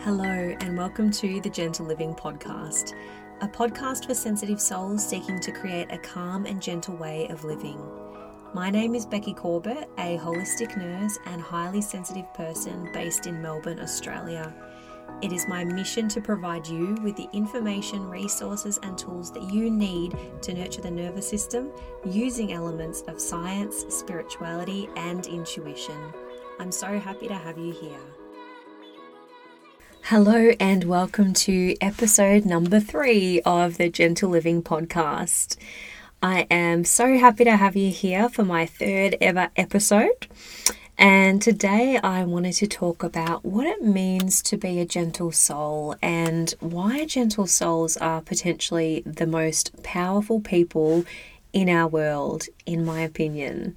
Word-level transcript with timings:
Hello, 0.00 0.54
and 0.60 0.76
welcome 0.76 1.10
to 1.10 1.40
the 1.40 1.50
Gentle 1.50 1.86
Living 1.86 2.14
Podcast, 2.14 2.94
a 3.40 3.48
podcast 3.48 4.06
for 4.06 4.14
sensitive 4.14 4.60
souls 4.60 5.04
seeking 5.04 5.40
to 5.40 5.50
create 5.50 5.90
a 5.90 5.98
calm 5.98 6.46
and 6.46 6.62
gentle 6.62 6.94
way 6.96 7.26
of 7.28 7.44
living. 7.44 7.80
My 8.54 8.70
name 8.70 8.94
is 8.94 9.04
Becky 9.04 9.34
Corbett, 9.34 9.88
a 9.98 10.18
holistic 10.18 10.76
nurse 10.76 11.18
and 11.26 11.40
highly 11.42 11.80
sensitive 11.80 12.32
person 12.34 12.88
based 12.92 13.26
in 13.26 13.42
Melbourne, 13.42 13.80
Australia. 13.80 14.54
It 15.22 15.32
is 15.32 15.48
my 15.48 15.64
mission 15.64 16.08
to 16.10 16.20
provide 16.20 16.68
you 16.68 16.94
with 17.02 17.16
the 17.16 17.28
information, 17.32 18.08
resources, 18.08 18.78
and 18.82 18.96
tools 18.96 19.32
that 19.32 19.50
you 19.50 19.70
need 19.70 20.16
to 20.42 20.54
nurture 20.54 20.82
the 20.82 20.90
nervous 20.90 21.28
system 21.28 21.72
using 22.04 22.52
elements 22.52 23.02
of 23.08 23.20
science, 23.20 23.86
spirituality, 23.88 24.88
and 24.94 25.26
intuition. 25.26 26.12
I'm 26.60 26.70
so 26.70 26.98
happy 27.00 27.26
to 27.28 27.34
have 27.34 27.58
you 27.58 27.72
here. 27.72 28.15
Hello, 30.10 30.52
and 30.60 30.84
welcome 30.84 31.32
to 31.32 31.74
episode 31.80 32.44
number 32.44 32.78
three 32.78 33.40
of 33.40 33.76
the 33.76 33.88
Gentle 33.88 34.30
Living 34.30 34.62
podcast. 34.62 35.56
I 36.22 36.46
am 36.48 36.84
so 36.84 37.18
happy 37.18 37.42
to 37.42 37.56
have 37.56 37.74
you 37.74 37.90
here 37.90 38.28
for 38.28 38.44
my 38.44 38.66
third 38.66 39.16
ever 39.20 39.50
episode. 39.56 40.28
And 40.96 41.42
today 41.42 41.98
I 42.00 42.22
wanted 42.22 42.52
to 42.52 42.68
talk 42.68 43.02
about 43.02 43.44
what 43.44 43.66
it 43.66 43.82
means 43.82 44.42
to 44.42 44.56
be 44.56 44.78
a 44.78 44.86
gentle 44.86 45.32
soul 45.32 45.96
and 46.00 46.54
why 46.60 47.04
gentle 47.06 47.48
souls 47.48 47.96
are 47.96 48.20
potentially 48.20 49.02
the 49.04 49.26
most 49.26 49.82
powerful 49.82 50.40
people 50.40 51.04
in 51.52 51.68
our 51.68 51.88
world, 51.88 52.44
in 52.64 52.84
my 52.84 53.00
opinion. 53.00 53.76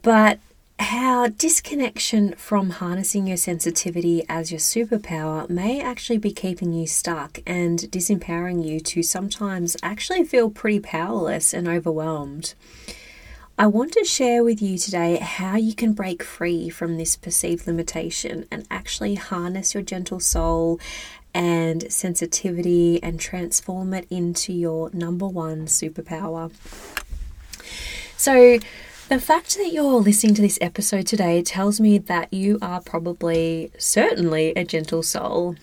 But 0.00 0.38
how 0.78 1.28
disconnection 1.28 2.34
from 2.34 2.70
harnessing 2.70 3.26
your 3.26 3.36
sensitivity 3.36 4.24
as 4.28 4.50
your 4.50 4.58
superpower 4.58 5.48
may 5.48 5.80
actually 5.80 6.18
be 6.18 6.32
keeping 6.32 6.72
you 6.72 6.86
stuck 6.86 7.38
and 7.46 7.78
disempowering 7.80 8.64
you 8.64 8.80
to 8.80 9.02
sometimes 9.02 9.76
actually 9.82 10.24
feel 10.24 10.50
pretty 10.50 10.80
powerless 10.80 11.54
and 11.54 11.68
overwhelmed. 11.68 12.54
I 13.56 13.68
want 13.68 13.92
to 13.92 14.04
share 14.04 14.42
with 14.42 14.60
you 14.60 14.76
today 14.76 15.18
how 15.18 15.56
you 15.56 15.76
can 15.76 15.92
break 15.92 16.24
free 16.24 16.68
from 16.68 16.98
this 16.98 17.14
perceived 17.14 17.68
limitation 17.68 18.46
and 18.50 18.66
actually 18.68 19.14
harness 19.14 19.74
your 19.74 19.82
gentle 19.84 20.18
soul 20.18 20.80
and 21.32 21.92
sensitivity 21.92 23.00
and 23.00 23.20
transform 23.20 23.94
it 23.94 24.08
into 24.10 24.52
your 24.52 24.90
number 24.92 25.28
one 25.28 25.66
superpower. 25.66 26.50
So, 28.16 28.58
the 29.14 29.20
fact 29.20 29.56
that 29.56 29.72
you're 29.72 30.00
listening 30.00 30.34
to 30.34 30.42
this 30.42 30.58
episode 30.60 31.06
today 31.06 31.40
tells 31.40 31.80
me 31.80 31.98
that 31.98 32.32
you 32.34 32.58
are 32.60 32.80
probably, 32.80 33.70
certainly, 33.78 34.52
a 34.56 34.64
gentle 34.64 35.04
soul. 35.04 35.54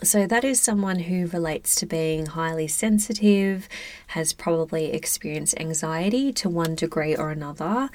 So, 0.00 0.28
that 0.28 0.44
is 0.44 0.60
someone 0.60 1.00
who 1.00 1.26
relates 1.26 1.74
to 1.76 1.86
being 1.86 2.26
highly 2.26 2.68
sensitive, 2.68 3.68
has 4.08 4.32
probably 4.32 4.92
experienced 4.92 5.58
anxiety 5.58 6.32
to 6.34 6.48
one 6.48 6.76
degree 6.76 7.16
or 7.16 7.32
another, 7.32 7.90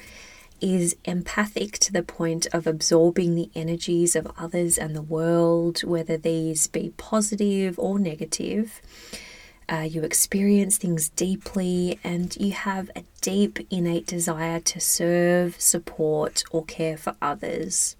is 0.60 0.94
empathic 1.06 1.78
to 1.78 1.94
the 1.94 2.02
point 2.02 2.46
of 2.52 2.66
absorbing 2.66 3.36
the 3.36 3.48
energies 3.54 4.16
of 4.16 4.30
others 4.36 4.76
and 4.76 4.94
the 4.94 5.00
world, 5.00 5.82
whether 5.82 6.18
these 6.18 6.66
be 6.66 6.92
positive 6.98 7.78
or 7.78 7.98
negative 7.98 8.82
uh, 9.68 9.86
you 9.88 10.02
experience 10.02 10.78
things 10.78 11.08
deeply, 11.10 11.98
and 12.04 12.36
you 12.36 12.52
have 12.52 12.90
a 12.94 13.02
deep 13.20 13.66
innate 13.70 14.06
desire 14.06 14.60
to 14.60 14.80
serve, 14.80 15.60
support, 15.60 16.44
or 16.50 16.64
care 16.64 16.96
for 16.96 17.14
others. 17.20 17.96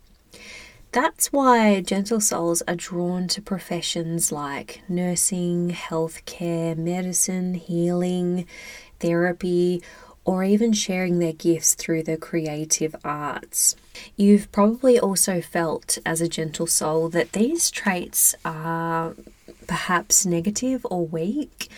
That's 0.93 1.33
why 1.33 1.81
gentle 1.83 2.21
souls 2.21 2.63
are 2.67 2.77
drawn 2.77 3.29
to 3.29 3.43
professions 3.43 4.33
like 4.33 4.81
nursing, 4.89 5.71
healthcare, 5.71 6.77
medicine, 6.77 7.55
healing, 7.55 8.47
therapy, 9.01 9.83
or 10.25 10.43
even 10.43 10.73
sharing 10.73 11.19
their 11.19 11.33
gifts 11.33 11.75
through 11.75 12.03
the 12.03 12.17
creative 12.17 12.97
arts. 13.05 13.77
You've 14.17 14.51
probably 14.53 14.99
also 14.99 15.41
felt 15.41 15.99
as 16.05 16.21
a 16.21 16.29
gentle 16.29 16.67
soul 16.67 17.09
that 17.11 17.33
these 17.33 17.71
traits 17.71 18.35
are 18.45 19.15
perhaps 19.67 20.27
negative 20.27 20.87
or 20.91 21.07
weak. 21.07 21.69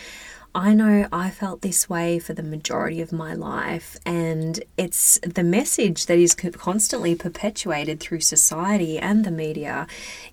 I 0.55 0.73
know 0.73 1.07
I 1.11 1.29
felt 1.29 1.61
this 1.61 1.87
way 1.87 2.17
for 2.17 2.33
the 2.33 2.41
majority 2.41 3.01
of 3.01 3.11
my 3.11 3.35
life, 3.35 3.97
and 4.03 4.59
it's 4.77 5.19
the 5.19 5.43
message 5.43 6.07
that 6.07 6.17
is 6.17 6.33
constantly 6.33 7.13
perpetuated 7.13 7.99
through 7.99 8.21
society 8.21 8.97
and 8.97 9.23
the 9.23 9.31
media 9.31 9.85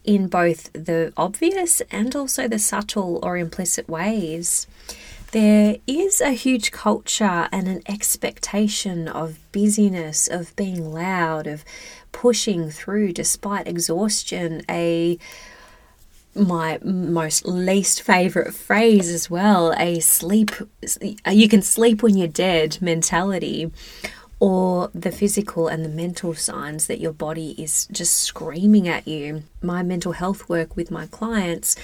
in 0.05 0.28
both 0.28 0.72
the 0.72 1.12
obvious 1.19 1.83
and 1.91 2.17
also 2.17 2.49
the 2.49 2.59
subtle 2.59 3.21
or 3.22 3.37
implicit 3.37 3.91
ways. 3.91 4.67
There 5.33 5.77
is 5.87 6.23
a 6.23 6.31
huge 6.31 6.73
culture 6.73 7.49
and 7.53 7.69
an 7.69 7.83
expectation 7.87 9.09
of 9.09 9.38
busyness, 9.53 10.28
of 10.28 10.56
being 10.56 10.93
loud, 10.93 11.47
of 11.47 11.62
pushing 12.12 12.71
through 12.71 13.12
despite 13.12 13.69
exhaustion, 13.69 14.62
a 14.71 15.19
my 16.37 16.79
most 16.83 17.47
least 17.47 18.03
favorite 18.03 18.55
phrase 18.55 19.09
as 19.09 19.31
well 19.31 19.73
a 19.79 20.01
sleep 20.01 20.51
you 21.31 21.49
can 21.49 21.63
sleep 21.63 22.03
when 22.03 22.17
you're 22.17 22.29
dead 22.29 22.79
mentality 22.81 23.71
or 24.39 24.91
the 24.95 25.11
physical 25.11 25.67
and 25.67 25.85
the 25.85 25.89
mental 25.89 26.35
signs 26.35 26.89
that 26.89 27.01
your 27.01 27.13
body 27.13 27.55
is 27.57 27.87
just 27.91 28.15
screaming 28.17 28.87
at 28.87 29.09
you. 29.09 29.45
My 29.63 29.83
mental 29.83 30.13
health 30.13 30.47
work 30.49 30.77
with 30.77 30.91
my 30.91 31.07
clients, 31.07 31.75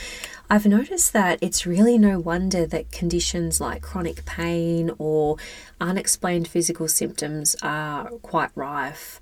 I've 0.50 0.66
noticed 0.66 1.14
that 1.14 1.38
it's 1.40 1.64
really 1.64 1.96
no 1.96 2.18
wonder 2.18 2.66
that 2.66 2.92
conditions 2.92 3.58
like 3.58 3.80
chronic 3.80 4.26
pain 4.26 4.90
or 4.98 5.38
unexplained 5.80 6.46
physical 6.46 6.88
symptoms 6.88 7.56
are 7.62 8.10
quite 8.20 8.50
rife 8.54 9.20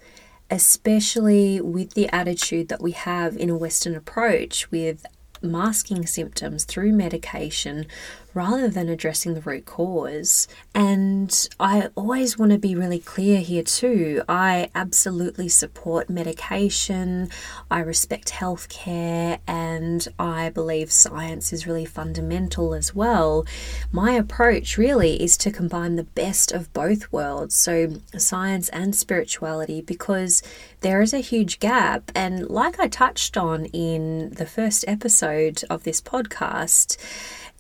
especially 0.51 1.61
with 1.61 1.95
the 1.95 2.09
attitude 2.09 2.69
that 2.69 2.83
we 2.83 2.91
have 2.91 3.37
in 3.37 3.49
a 3.49 3.57
Western 3.57 3.95
approach 3.95 4.69
with 4.73 5.07
masking 5.43 6.07
symptoms 6.07 6.65
through 6.65 6.93
medication 6.93 7.87
rather 8.35 8.69
than 8.69 8.89
addressing 8.89 9.35
the 9.35 9.41
root 9.41 9.65
cause. 9.65 10.47
And 10.75 11.49
I 11.59 11.89
always 11.95 12.39
want 12.39 12.53
to 12.53 12.59
be 12.59 12.75
really 12.75 12.99
clear 12.99 13.41
here 13.41 13.63
too. 13.63 14.23
I 14.29 14.71
absolutely 14.75 15.49
support 15.49 16.09
medication, 16.09 17.31
I 17.71 17.81
respect 17.81 18.31
healthcare, 18.31 19.39
and 19.47 20.07
I 20.19 20.51
believe 20.51 20.93
science 20.93 21.53
is 21.53 21.67
really 21.67 21.85
fundamental 21.85 22.75
as 22.75 22.95
well. 22.95 23.47
My 23.93 24.13
approach 24.13 24.79
really 24.79 25.23
is 25.23 25.37
to 25.39 25.51
combine 25.51 25.97
the 25.97 26.05
best 26.05 26.53
of 26.53 26.73
both 26.73 27.11
worlds, 27.13 27.55
so 27.55 27.95
science 28.17 28.69
and 28.71 28.95
spirituality, 28.95 29.81
because 29.81 30.43
there 30.81 31.03
is 31.03 31.13
a 31.13 31.19
huge 31.19 31.59
gap. 31.59 32.11
And 32.15 32.49
like 32.49 32.79
I 32.79 32.89
touched 32.89 33.37
on 33.37 33.67
in 33.67 34.31
the 34.31 34.47
first 34.47 34.85
episode 34.87 35.63
of 35.69 35.83
this 35.85 36.01
podcast, 36.01 36.97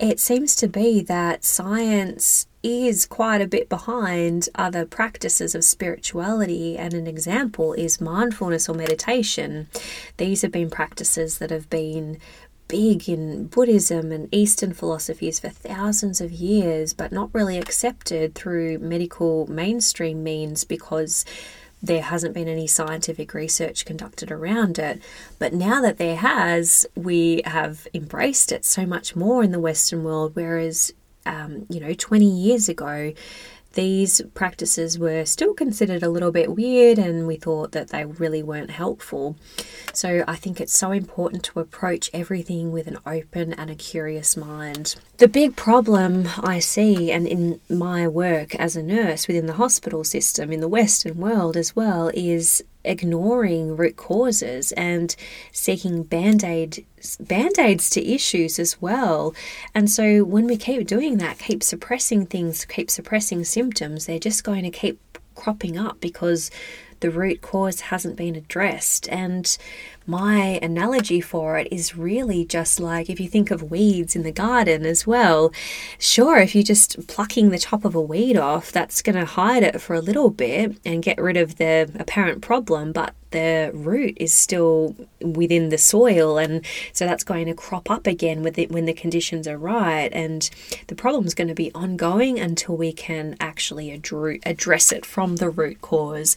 it 0.01 0.19
seems 0.19 0.57
to 0.57 0.67
be 0.67 1.03
that 1.03 1.45
science 1.45 2.47
is 2.63 3.07
quite 3.07 3.41
a 3.41 3.47
bit 3.47 3.69
behind 3.69 4.49
other 4.55 4.87
practices 4.87 5.55
of 5.55 5.63
spirituality, 5.63 6.79
and 6.79 6.95
an 6.95 7.07
example 7.07 7.75
is 7.75 8.01
mindfulness 8.01 8.69
or 8.69 8.75
meditation. 8.75 9.69
These 10.17 10.43
have 10.43 10.53
been 10.53 10.71
practices 10.71 11.39
that 11.39 11.51
have 11.51 11.69
been 11.69 12.19
big 12.67 13.09
in 13.09 13.47
Buddhism 13.49 14.13
and 14.13 14.29
Eastern 14.33 14.73
philosophies 14.73 15.41
for 15.41 15.49
thousands 15.51 16.21
of 16.21 16.33
years, 16.33 16.95
but 16.95 17.13
not 17.13 17.35
really 17.35 17.59
accepted 17.59 18.35
through 18.35 18.79
medical 18.79 19.47
mainstream 19.49 20.23
means 20.23 20.65
because 20.65 21.25
there 21.83 22.03
hasn't 22.03 22.35
been 22.35 22.49
any 22.49 22.67
scientific 22.67 23.33
research 23.35 23.85
conducted 23.85 24.31
around 24.31 24.79
it. 24.79 25.01
But 25.39 25.55
now 25.55 25.81
that 25.81 25.99
there 25.99 26.17
has, 26.17 26.87
we 26.95 27.43
have 27.45 27.89
embraced 27.95 28.53
it 28.53 28.65
so 28.65 28.85
much 28.85 29.17
more 29.17 29.43
in 29.43 29.53
the 29.53 29.61
Western 29.61 30.05
world, 30.05 30.33
whereas, 30.35 30.93
um, 31.25 31.67
you 31.71 31.81
know, 31.81 31.95
20 31.95 32.27
years 32.27 32.69
ago, 32.69 33.13
these 33.75 34.21
practices 34.35 34.99
were 34.99 35.25
still 35.25 35.55
considered 35.55 36.03
a 36.03 36.09
little 36.09 36.33
bit 36.33 36.55
weird 36.55 36.99
and 36.99 37.27
we 37.27 37.37
thought 37.37 37.73
that 37.73 37.89
they 37.89 38.05
really 38.05 38.43
weren't 38.43 38.71
helpful. 38.71 39.37
So 39.93 40.25
I 40.27 40.37
think 40.37 40.61
it's 40.61 40.77
so 40.77 40.91
important 40.91 41.45
to 41.45 41.61
approach 41.61 42.11
everything 42.13 42.73
with 42.73 42.87
an 42.87 42.99
open 43.07 43.53
and 43.53 43.71
a 43.71 43.75
curious 43.75 44.37
mind. 44.37 44.97
The 45.19 45.29
big 45.29 45.55
problem 45.55 46.29
I 46.39 46.59
see, 46.59 47.13
and 47.13 47.27
in 47.27 47.61
my 47.69 48.09
work 48.09 48.55
as 48.57 48.75
a 48.75 48.83
nurse 48.83 49.29
within 49.29 49.47
the 49.47 49.55
hospital 49.55 50.03
system 50.03 50.51
in 50.51 50.61
the 50.61 50.69
Western 50.69 51.19
world 51.19 51.57
as 51.57 51.77
well, 51.77 52.11
is 52.15 52.65
ignoring 52.85 53.77
root 53.77 53.97
causes 53.97 54.73
and 54.73 55.15
seeking 55.53 56.03
band-aid 57.19 57.29
band-aids 57.29 57.91
to 57.91 58.07
issues 58.07 58.59
as 58.59 58.81
well 58.81 59.35
and 59.75 59.91
so 59.91 60.25
when 60.25 60.47
we 60.47 60.57
keep 60.57 60.87
doing 60.87 61.19
that 61.19 61.39
keep 61.39 61.63
suppressing 61.63 62.27
things 62.27 62.65
keep 62.65 62.91
suppressing 62.91 63.45
symptoms 63.45 64.07
they're 64.07 64.19
just 64.19 64.45
going 64.45 64.63
to 64.63 64.71
keep 64.71 64.99
cropping 65.35 65.79
up 65.79 66.01
because 66.01 66.51
the 67.01 67.11
root 67.11 67.41
cause 67.41 67.81
hasn't 67.81 68.17
been 68.17 68.37
addressed 68.37 69.09
and 69.09 69.57
my 70.07 70.59
analogy 70.63 71.21
for 71.21 71.57
it 71.59 71.69
is 71.71 71.97
really 71.97 72.45
just 72.45 72.79
like 72.79 73.09
if 73.09 73.19
you 73.19 73.29
think 73.29 73.51
of 73.51 73.71
weeds 73.71 74.15
in 74.15 74.23
the 74.23 74.33
garden 74.33 74.85
as 74.85 75.07
well. 75.07 75.53
Sure, 75.99 76.39
if 76.39 76.55
you're 76.55 76.63
just 76.65 77.07
plucking 77.07 77.51
the 77.51 77.59
top 77.59 77.85
of 77.85 77.95
a 77.95 78.01
weed 78.01 78.37
off, 78.37 78.73
that's 78.73 79.03
going 79.03 79.17
to 79.17 79.25
hide 79.25 79.63
it 79.63 79.81
for 79.81 79.95
a 79.95 80.01
little 80.01 80.31
bit 80.31 80.77
and 80.85 81.03
get 81.03 81.21
rid 81.21 81.37
of 81.37 81.57
the 81.57 81.91
apparent 81.99 82.43
problem, 82.43 82.93
but 82.93 83.15
the 83.31 83.71
root 83.75 84.17
is 84.19 84.33
still 84.33 84.95
within 85.21 85.69
the 85.69 85.79
soil 85.79 86.39
and 86.39 86.65
so 86.93 87.07
that's 87.07 87.25
going 87.25 87.47
to 87.47 87.55
crop 87.55 87.91
up 87.91 88.07
again 88.07 88.43
with 88.43 88.59
it 88.59 88.71
when 88.71 88.87
the 88.87 88.93
conditions 88.93 89.47
are 89.47 89.59
right 89.59 90.11
and 90.13 90.51
the 90.89 90.95
problem 90.95 91.27
is 91.27 91.35
going 91.35 91.49
to 91.49 91.55
be 91.55 91.73
ongoing 91.75 92.39
until 92.39 92.77
we 92.77 92.93
can 92.93 93.37
actually 93.41 93.91
address 93.91 94.93
it 94.93 95.05
from 95.07 95.37
the 95.37 95.51
root 95.51 95.81
cause. 95.81 96.37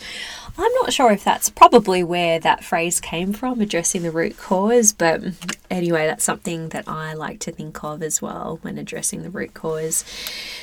I'm 0.57 0.71
not 0.81 0.93
sure 0.93 1.11
if 1.11 1.23
that's 1.23 1.49
probably 1.49 2.03
where 2.03 2.39
that 2.39 2.63
phrase 2.63 2.99
came 2.99 3.33
from 3.33 3.61
addressing 3.61 4.03
the 4.03 4.11
root 4.11 4.37
cause 4.37 4.93
but 4.93 5.21
anyway 5.69 6.05
that's 6.05 6.23
something 6.23 6.69
that 6.69 6.87
i 6.87 7.13
like 7.13 7.39
to 7.39 7.51
think 7.51 7.83
of 7.83 8.03
as 8.03 8.21
well 8.21 8.59
when 8.61 8.77
addressing 8.77 9.23
the 9.23 9.29
root 9.29 9.53
cause. 9.53 10.03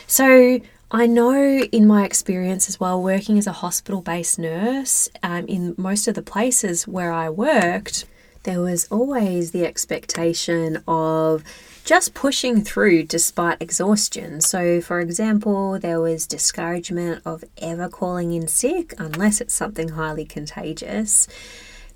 So 0.07 0.61
I 0.93 1.07
know 1.07 1.61
in 1.61 1.87
my 1.87 2.05
experience 2.05 2.69
as 2.69 2.81
well, 2.81 3.01
working 3.01 3.39
as 3.39 3.47
a 3.47 3.53
hospital 3.53 4.03
based 4.03 4.41
nurse, 4.41 5.09
um, 5.23 5.47
in 5.47 5.77
most 5.79 6.09
of 6.09 6.17
the 6.17 6.23
places 6.23 6.89
where 6.89 7.13
I 7.13 7.31
worked, 7.31 8.07
there 8.43 8.61
was 8.61 8.89
always 8.91 9.53
the 9.53 9.65
expectation 9.65 10.83
of 10.89 11.45
just 11.85 12.13
pushing 12.13 12.63
through 12.63 13.05
despite 13.05 13.63
exhaustion. 13.63 14.41
So, 14.41 14.81
for 14.81 14.99
example, 14.99 15.79
there 15.79 16.01
was 16.01 16.27
discouragement 16.27 17.23
of 17.25 17.45
ever 17.59 17.89
calling 17.89 18.33
in 18.33 18.49
sick 18.49 18.93
unless 18.99 19.41
it's 19.41 19.55
something 19.55 19.91
highly 19.91 20.25
contagious 20.25 21.29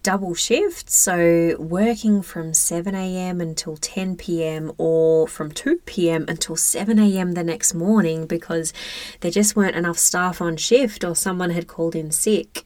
double 0.05 0.35
shift, 0.35 0.91
so 0.91 1.57
working 1.59 2.21
from 2.21 2.53
7 2.53 2.95
a.m. 2.95 3.41
until 3.41 3.77
10 3.79 4.17
p.m. 4.17 4.71
or 4.77 5.27
from 5.27 5.51
2 5.51 5.81
p.m. 5.87 6.27
until 6.29 6.57
7 6.57 6.99
a.m. 6.99 7.33
the 7.33 7.43
next 7.43 7.73
morning 7.75 8.27
because 8.27 8.73
there 9.21 9.31
just 9.31 9.57
weren't 9.57 9.75
enough 9.75 9.99
staff 9.99 10.43
on 10.43 10.59
shift 10.59 11.05
or 11.05 11.17
someone 11.17 11.51
had 11.51 11.67
called 11.67 11.97
in 11.97 12.13
sick. 12.13 12.65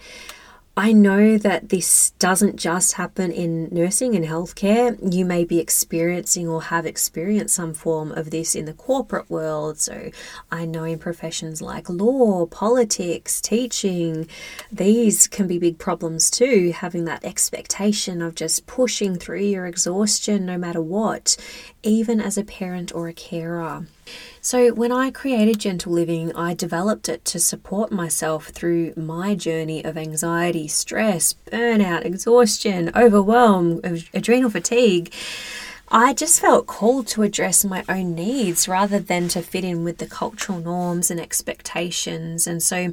I 0.79 0.93
know 0.93 1.39
that 1.39 1.71
this 1.71 2.11
doesn't 2.21 2.55
just 2.55 2.93
happen 2.93 3.33
in 3.33 3.69
nursing 3.73 4.15
and 4.15 4.25
healthcare. 4.25 4.97
You 5.13 5.25
may 5.25 5.45
be 5.45 5.59
experiencing 5.59 6.47
or 6.47 6.63
have 6.63 6.87
experienced 6.87 7.57
some 7.57 7.75
form 7.75 8.13
of 8.13 8.31
this 8.31 8.55
in 8.55 8.65
the 8.65 8.75
corporate 8.75 9.29
world. 9.29 9.79
So, 9.79 10.13
I 10.53 10.67
know 10.67 10.85
in 10.85 11.01
professions 11.01 11.61
like 11.61 11.91
law, 11.91 12.47
politics, 12.47 13.41
teaching, 13.41 14.29
these 14.71 15.27
can 15.27 15.49
be 15.49 15.59
big 15.59 15.79
problems 15.79 16.31
too. 16.31 16.71
Having 16.73 17.07
that 17.07 17.25
expectation 17.25 18.23
of 18.23 18.37
just 18.37 18.69
pushing 18.69 19.17
through 19.17 19.41
your 19.41 19.67
exhaustion 19.67 20.47
no 20.47 20.57
matter 20.57 20.81
what, 20.81 21.37
even 21.83 22.21
as 22.21 22.39
a 22.39 22.45
parent 22.45 22.95
or 22.95 23.09
a 23.09 23.13
carer. 23.13 23.85
So, 24.41 24.73
when 24.73 24.93
I 24.93 25.11
created 25.11 25.59
Gentle 25.59 25.93
Living, 25.93 26.35
I 26.35 26.55
developed 26.55 27.09
it 27.09 27.25
to 27.27 27.41
support 27.41 27.91
myself 27.91 28.47
through 28.49 28.95
my 28.97 29.35
journey 29.35 29.85
of 29.85 29.99
anxiety, 29.99 30.69
stress, 30.69 31.35
burnout, 31.51 32.05
exhaustion, 32.05 32.91
overwhelm, 32.95 33.81
adrenal 34.15 34.51
fatigue. 34.51 35.13
I 35.91 36.13
just 36.13 36.41
felt 36.41 36.67
called 36.67 37.07
to 37.09 37.23
address 37.23 37.65
my 37.65 37.83
own 37.89 38.15
needs 38.15 38.69
rather 38.69 38.99
than 38.99 39.29
to 39.29 39.41
fit 39.41 39.65
in 39.65 39.85
with 39.85 39.99
the 39.99 40.07
cultural 40.07 40.61
norms 40.61 41.11
and 41.11 41.19
expectations. 41.19 42.47
And 42.47 42.63
so 42.63 42.93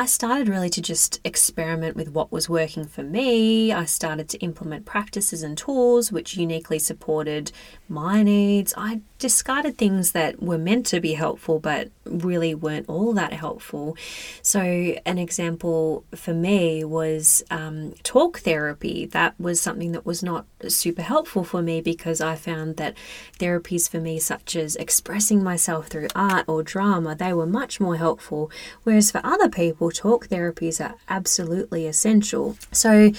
I 0.00 0.06
started 0.06 0.48
really 0.48 0.70
to 0.70 0.80
just 0.80 1.20
experiment 1.24 1.96
with 1.96 2.10
what 2.10 2.30
was 2.30 2.48
working 2.48 2.86
for 2.86 3.02
me. 3.02 3.72
I 3.72 3.84
started 3.84 4.28
to 4.28 4.38
implement 4.38 4.86
practices 4.86 5.42
and 5.42 5.58
tools 5.58 6.12
which 6.12 6.36
uniquely 6.36 6.78
supported 6.78 7.50
my 7.88 8.22
needs. 8.22 8.72
I 8.76 9.00
discarded 9.18 9.76
things 9.76 10.12
that 10.12 10.40
were 10.40 10.56
meant 10.56 10.86
to 10.86 11.00
be 11.00 11.14
helpful 11.14 11.58
but 11.58 11.90
really 12.04 12.54
weren't 12.54 12.88
all 12.88 13.12
that 13.14 13.32
helpful. 13.32 13.96
So, 14.40 14.60
an 14.60 15.18
example 15.18 16.04
for 16.14 16.32
me 16.32 16.84
was 16.84 17.42
um, 17.50 17.94
talk 18.04 18.38
therapy. 18.38 19.06
That 19.06 19.34
was 19.40 19.60
something 19.60 19.90
that 19.92 20.06
was 20.06 20.22
not 20.22 20.46
super 20.68 21.02
helpful 21.02 21.42
for 21.42 21.60
me 21.60 21.80
because 21.80 22.20
I 22.20 22.36
found 22.36 22.76
that 22.76 22.96
therapies 23.40 23.90
for 23.90 23.98
me, 23.98 24.20
such 24.20 24.54
as 24.54 24.76
expressing 24.76 25.42
myself 25.42 25.88
through 25.88 26.08
art 26.14 26.44
or 26.48 26.62
drama, 26.62 27.16
they 27.16 27.32
were 27.32 27.46
much 27.46 27.80
more 27.80 27.96
helpful. 27.96 28.50
Whereas 28.84 29.10
for 29.10 29.20
other 29.24 29.48
people, 29.48 29.87
talk 29.90 30.28
therapies 30.28 30.84
are 30.84 30.94
absolutely 31.08 31.86
essential. 31.86 32.56
So, 32.72 33.12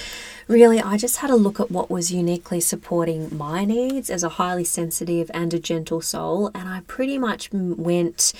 really, 0.48 0.80
I 0.82 0.98
just 0.98 1.18
had 1.18 1.30
a 1.30 1.36
look 1.36 1.60
at 1.60 1.72
what 1.72 1.90
was 1.90 2.12
uniquely 2.12 2.60
supporting 2.60 3.36
my 3.36 3.66
needs 3.66 4.10
as 4.10 4.24
a 4.24 4.30
highly 4.30 4.64
sensitive 4.64 5.30
and 5.34 5.54
a 5.54 5.60
gentle 5.60 6.02
soul, 6.02 6.52
and 6.54 6.68
I 6.68 6.82
pretty 6.88 7.18
much 7.18 7.50
went 7.52 8.34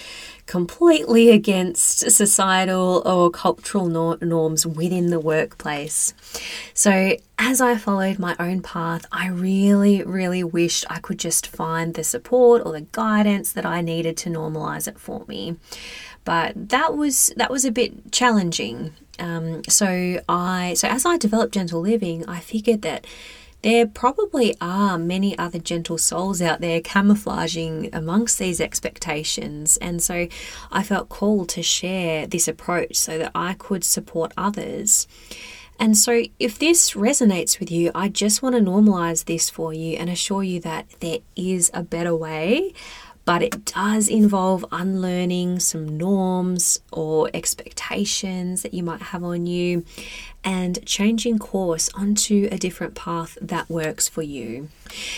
completely 0.46 1.30
against 1.40 2.12
societal 2.12 3.02
or 3.06 3.30
cultural 3.30 3.88
norms 3.88 4.66
within 4.66 5.08
the 5.08 5.20
workplace. 5.20 6.14
So, 6.74 7.18
as 7.42 7.62
I 7.62 7.78
followed 7.78 8.20
my 8.20 8.36
own 8.38 8.62
path, 8.62 9.06
I 9.14 9.28
really, 9.28 10.04
really 10.04 10.44
wished 10.44 10.86
I 10.90 11.00
could 11.00 11.18
just 11.18 11.48
find 11.48 11.94
the 11.94 12.04
support 12.04 12.62
or 12.66 12.74
the 12.74 12.88
guidance 12.92 13.54
that 13.54 13.66
I 13.66 13.80
needed 13.80 14.18
to 14.18 14.30
normalize 14.30 14.90
it 14.90 15.00
for 15.00 15.24
me. 15.26 15.56
But 16.26 16.70
that 16.70 16.96
was 16.96 17.34
that 17.38 17.52
was 17.52 17.66
a 17.66 17.72
bit 17.72 18.12
challenging. 18.12 18.94
Um, 19.18 19.64
so 19.66 20.22
I 20.30 20.74
so 20.76 20.88
as 20.88 21.06
I 21.06 21.18
developed 21.18 21.54
gentle 21.54 21.82
living, 21.82 22.28
I 22.28 22.40
figured 22.40 22.82
that 22.84 23.06
there 23.62 23.86
probably 23.86 24.56
are 24.62 24.98
many 24.98 25.38
other 25.38 25.60
gentle 25.60 25.98
souls 25.98 26.42
out 26.42 26.62
there 26.62 26.80
camouflaging 26.80 27.90
amongst 27.92 28.40
these 28.40 28.62
expectations. 28.62 29.76
And 29.78 30.02
so 30.02 30.28
I 30.72 30.84
felt 30.84 31.10
called 31.10 31.50
to 31.50 31.64
share 31.64 32.26
this 32.26 32.48
approach 32.48 32.96
so 32.96 33.18
that 33.18 33.32
I 33.36 33.54
could 33.54 33.84
support 33.84 34.32
others. 34.38 35.08
And 35.82 35.98
so, 35.98 36.24
if 36.40 36.60
this 36.60 36.92
resonates 36.92 37.58
with 37.58 37.72
you, 37.72 37.90
I 37.96 38.10
just 38.10 38.42
want 38.44 38.56
to 38.56 38.62
normalize 38.62 39.24
this 39.24 39.50
for 39.50 39.74
you 39.74 39.96
and 39.96 40.10
assure 40.10 40.44
you 40.44 40.60
that 40.60 40.88
there 41.00 41.20
is 41.38 41.72
a 41.74 41.84
better 41.84 42.14
way 42.14 42.74
but 43.30 43.44
it 43.44 43.64
does 43.64 44.08
involve 44.08 44.66
unlearning 44.72 45.60
some 45.60 46.00
norms 46.00 46.80
or 46.92 47.30
expectations 47.32 48.64
that 48.64 48.74
you 48.74 48.82
might 48.82 49.04
have 49.04 49.24
on 49.24 49.46
you 49.46 49.86
and 50.44 50.84
changing 50.84 51.38
course 51.38 51.90
onto 51.94 52.48
a 52.52 52.58
different 52.58 52.96
path 52.96 53.38
that 53.40 53.70
works 53.70 54.10
for 54.10 54.24
you. 54.24 54.68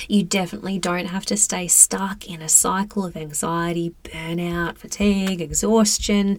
You 0.10 0.24
definitely 0.24 0.78
don't 0.78 1.06
have 1.06 1.26
to 1.28 1.38
stay 1.38 1.70
stuck 1.70 2.28
in 2.28 2.42
a 2.42 2.50
cycle 2.50 3.06
of 3.06 3.16
anxiety, 3.16 3.94
burnout, 4.04 4.76
fatigue, 4.76 5.40
exhaustion. 5.40 6.38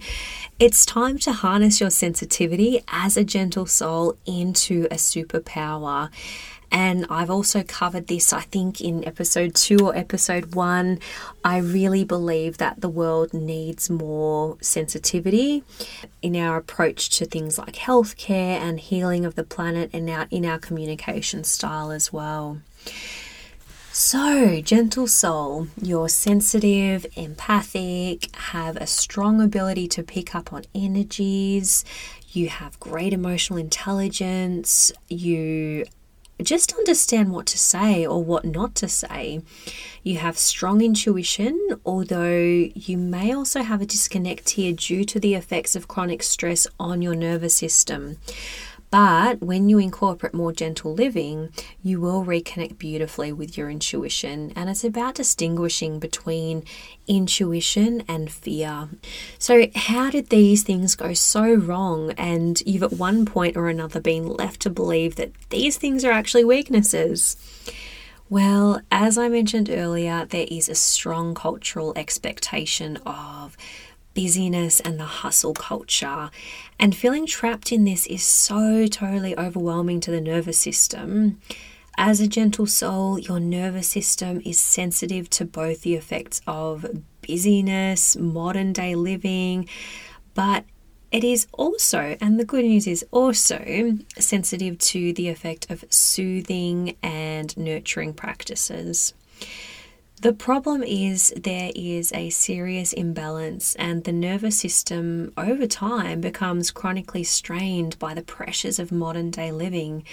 It's 0.58 0.84
time 0.84 1.16
to 1.20 1.32
harness 1.32 1.80
your 1.80 1.88
sensitivity 1.88 2.82
as 2.88 3.16
a 3.16 3.24
gentle 3.24 3.64
soul 3.64 4.18
into 4.26 4.86
a 4.90 4.96
superpower. 4.96 6.10
And 6.72 7.06
I've 7.10 7.30
also 7.30 7.62
covered 7.62 8.06
this, 8.06 8.32
I 8.32 8.40
think, 8.40 8.80
in 8.80 9.06
episode 9.06 9.54
two 9.54 9.76
or 9.80 9.94
episode 9.94 10.54
one. 10.54 10.98
I 11.44 11.58
really 11.58 12.02
believe 12.02 12.56
that 12.58 12.80
the 12.80 12.88
world 12.88 13.34
needs 13.34 13.90
more 13.90 14.56
sensitivity 14.62 15.64
in 16.22 16.34
our 16.34 16.56
approach 16.56 17.10
to 17.18 17.26
things 17.26 17.58
like 17.58 17.74
healthcare 17.74 18.58
and 18.58 18.80
healing 18.80 19.26
of 19.26 19.34
the 19.34 19.44
planet 19.44 19.90
and 19.92 20.06
now 20.06 20.26
in 20.30 20.46
our 20.46 20.58
communication 20.58 21.44
style 21.44 21.90
as 21.90 22.10
well. 22.10 22.62
So, 23.94 24.62
gentle 24.62 25.06
soul, 25.06 25.68
you're 25.80 26.08
sensitive, 26.08 27.04
empathic, 27.14 28.34
have 28.34 28.78
a 28.78 28.86
strong 28.86 29.42
ability 29.42 29.86
to 29.88 30.02
pick 30.02 30.34
up 30.34 30.50
on 30.50 30.64
energies, 30.74 31.84
you 32.30 32.48
have 32.48 32.80
great 32.80 33.12
emotional 33.12 33.58
intelligence, 33.58 34.90
you 35.10 35.84
just 36.40 36.72
understand 36.72 37.32
what 37.32 37.46
to 37.46 37.58
say 37.58 38.06
or 38.06 38.22
what 38.22 38.44
not 38.44 38.74
to 38.76 38.88
say. 38.88 39.42
You 40.02 40.18
have 40.18 40.38
strong 40.38 40.80
intuition, 40.80 41.58
although 41.84 42.68
you 42.74 42.98
may 42.98 43.32
also 43.32 43.62
have 43.62 43.80
a 43.80 43.86
disconnect 43.86 44.50
here 44.50 44.72
due 44.72 45.04
to 45.04 45.20
the 45.20 45.34
effects 45.34 45.76
of 45.76 45.88
chronic 45.88 46.22
stress 46.22 46.66
on 46.80 47.02
your 47.02 47.14
nervous 47.14 47.54
system. 47.54 48.18
But 48.92 49.40
when 49.40 49.70
you 49.70 49.78
incorporate 49.78 50.34
more 50.34 50.52
gentle 50.52 50.92
living, 50.92 51.48
you 51.82 51.98
will 51.98 52.26
reconnect 52.26 52.76
beautifully 52.76 53.32
with 53.32 53.56
your 53.56 53.70
intuition. 53.70 54.52
And 54.54 54.68
it's 54.68 54.84
about 54.84 55.14
distinguishing 55.14 55.98
between 55.98 56.64
intuition 57.08 58.02
and 58.06 58.30
fear. 58.30 58.90
So, 59.38 59.68
how 59.74 60.10
did 60.10 60.28
these 60.28 60.62
things 60.62 60.94
go 60.94 61.14
so 61.14 61.54
wrong? 61.54 62.10
And 62.18 62.60
you've 62.66 62.82
at 62.82 62.92
one 62.92 63.24
point 63.24 63.56
or 63.56 63.70
another 63.70 63.98
been 63.98 64.26
left 64.26 64.60
to 64.60 64.70
believe 64.70 65.16
that 65.16 65.32
these 65.48 65.78
things 65.78 66.04
are 66.04 66.12
actually 66.12 66.44
weaknesses. 66.44 67.38
Well, 68.28 68.82
as 68.90 69.16
I 69.16 69.28
mentioned 69.28 69.70
earlier, 69.70 70.26
there 70.26 70.46
is 70.50 70.68
a 70.68 70.74
strong 70.74 71.34
cultural 71.34 71.94
expectation 71.96 72.98
of 73.06 73.56
busyness 74.14 74.80
and 74.80 74.98
the 74.98 75.04
hustle 75.04 75.54
culture. 75.54 76.30
And 76.82 76.96
feeling 76.96 77.26
trapped 77.26 77.70
in 77.70 77.84
this 77.84 78.08
is 78.08 78.24
so 78.24 78.88
totally 78.88 79.38
overwhelming 79.38 80.00
to 80.00 80.10
the 80.10 80.20
nervous 80.20 80.58
system. 80.58 81.40
As 81.96 82.18
a 82.18 82.26
gentle 82.26 82.66
soul, 82.66 83.20
your 83.20 83.38
nervous 83.38 83.86
system 83.86 84.42
is 84.44 84.58
sensitive 84.58 85.30
to 85.30 85.44
both 85.44 85.82
the 85.82 85.94
effects 85.94 86.40
of 86.44 86.84
busyness, 87.20 88.16
modern 88.16 88.72
day 88.72 88.96
living, 88.96 89.68
but 90.34 90.64
it 91.12 91.22
is 91.22 91.46
also, 91.52 92.16
and 92.20 92.40
the 92.40 92.44
good 92.44 92.64
news 92.64 92.88
is 92.88 93.06
also, 93.12 93.96
sensitive 94.18 94.76
to 94.78 95.12
the 95.12 95.28
effect 95.28 95.70
of 95.70 95.84
soothing 95.88 96.96
and 97.00 97.56
nurturing 97.56 98.12
practices. 98.12 99.14
The 100.22 100.32
problem 100.32 100.84
is 100.84 101.34
there 101.36 101.72
is 101.74 102.12
a 102.12 102.30
serious 102.30 102.92
imbalance, 102.92 103.74
and 103.74 104.04
the 104.04 104.12
nervous 104.12 104.56
system 104.56 105.32
over 105.36 105.66
time 105.66 106.20
becomes 106.20 106.70
chronically 106.70 107.24
strained 107.24 107.98
by 107.98 108.14
the 108.14 108.22
pressures 108.22 108.78
of 108.78 108.92
modern 108.92 109.32
day 109.32 109.50
living, 109.50 110.04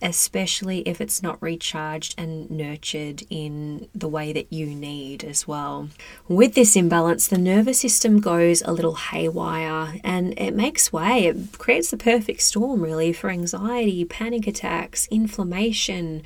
especially 0.00 0.78
if 0.88 1.02
it's 1.02 1.22
not 1.22 1.42
recharged 1.42 2.14
and 2.16 2.50
nurtured 2.50 3.24
in 3.28 3.90
the 3.94 4.08
way 4.08 4.32
that 4.32 4.50
you 4.50 4.68
need 4.68 5.22
as 5.22 5.46
well. 5.46 5.90
With 6.28 6.54
this 6.54 6.74
imbalance, 6.74 7.28
the 7.28 7.36
nervous 7.36 7.78
system 7.78 8.20
goes 8.20 8.62
a 8.62 8.72
little 8.72 8.94
haywire 8.94 10.00
and 10.02 10.32
it 10.38 10.54
makes 10.56 10.94
way. 10.94 11.26
It 11.26 11.58
creates 11.58 11.90
the 11.90 11.98
perfect 11.98 12.40
storm, 12.40 12.80
really, 12.80 13.12
for 13.12 13.28
anxiety, 13.28 14.06
panic 14.06 14.46
attacks, 14.46 15.06
inflammation, 15.10 16.22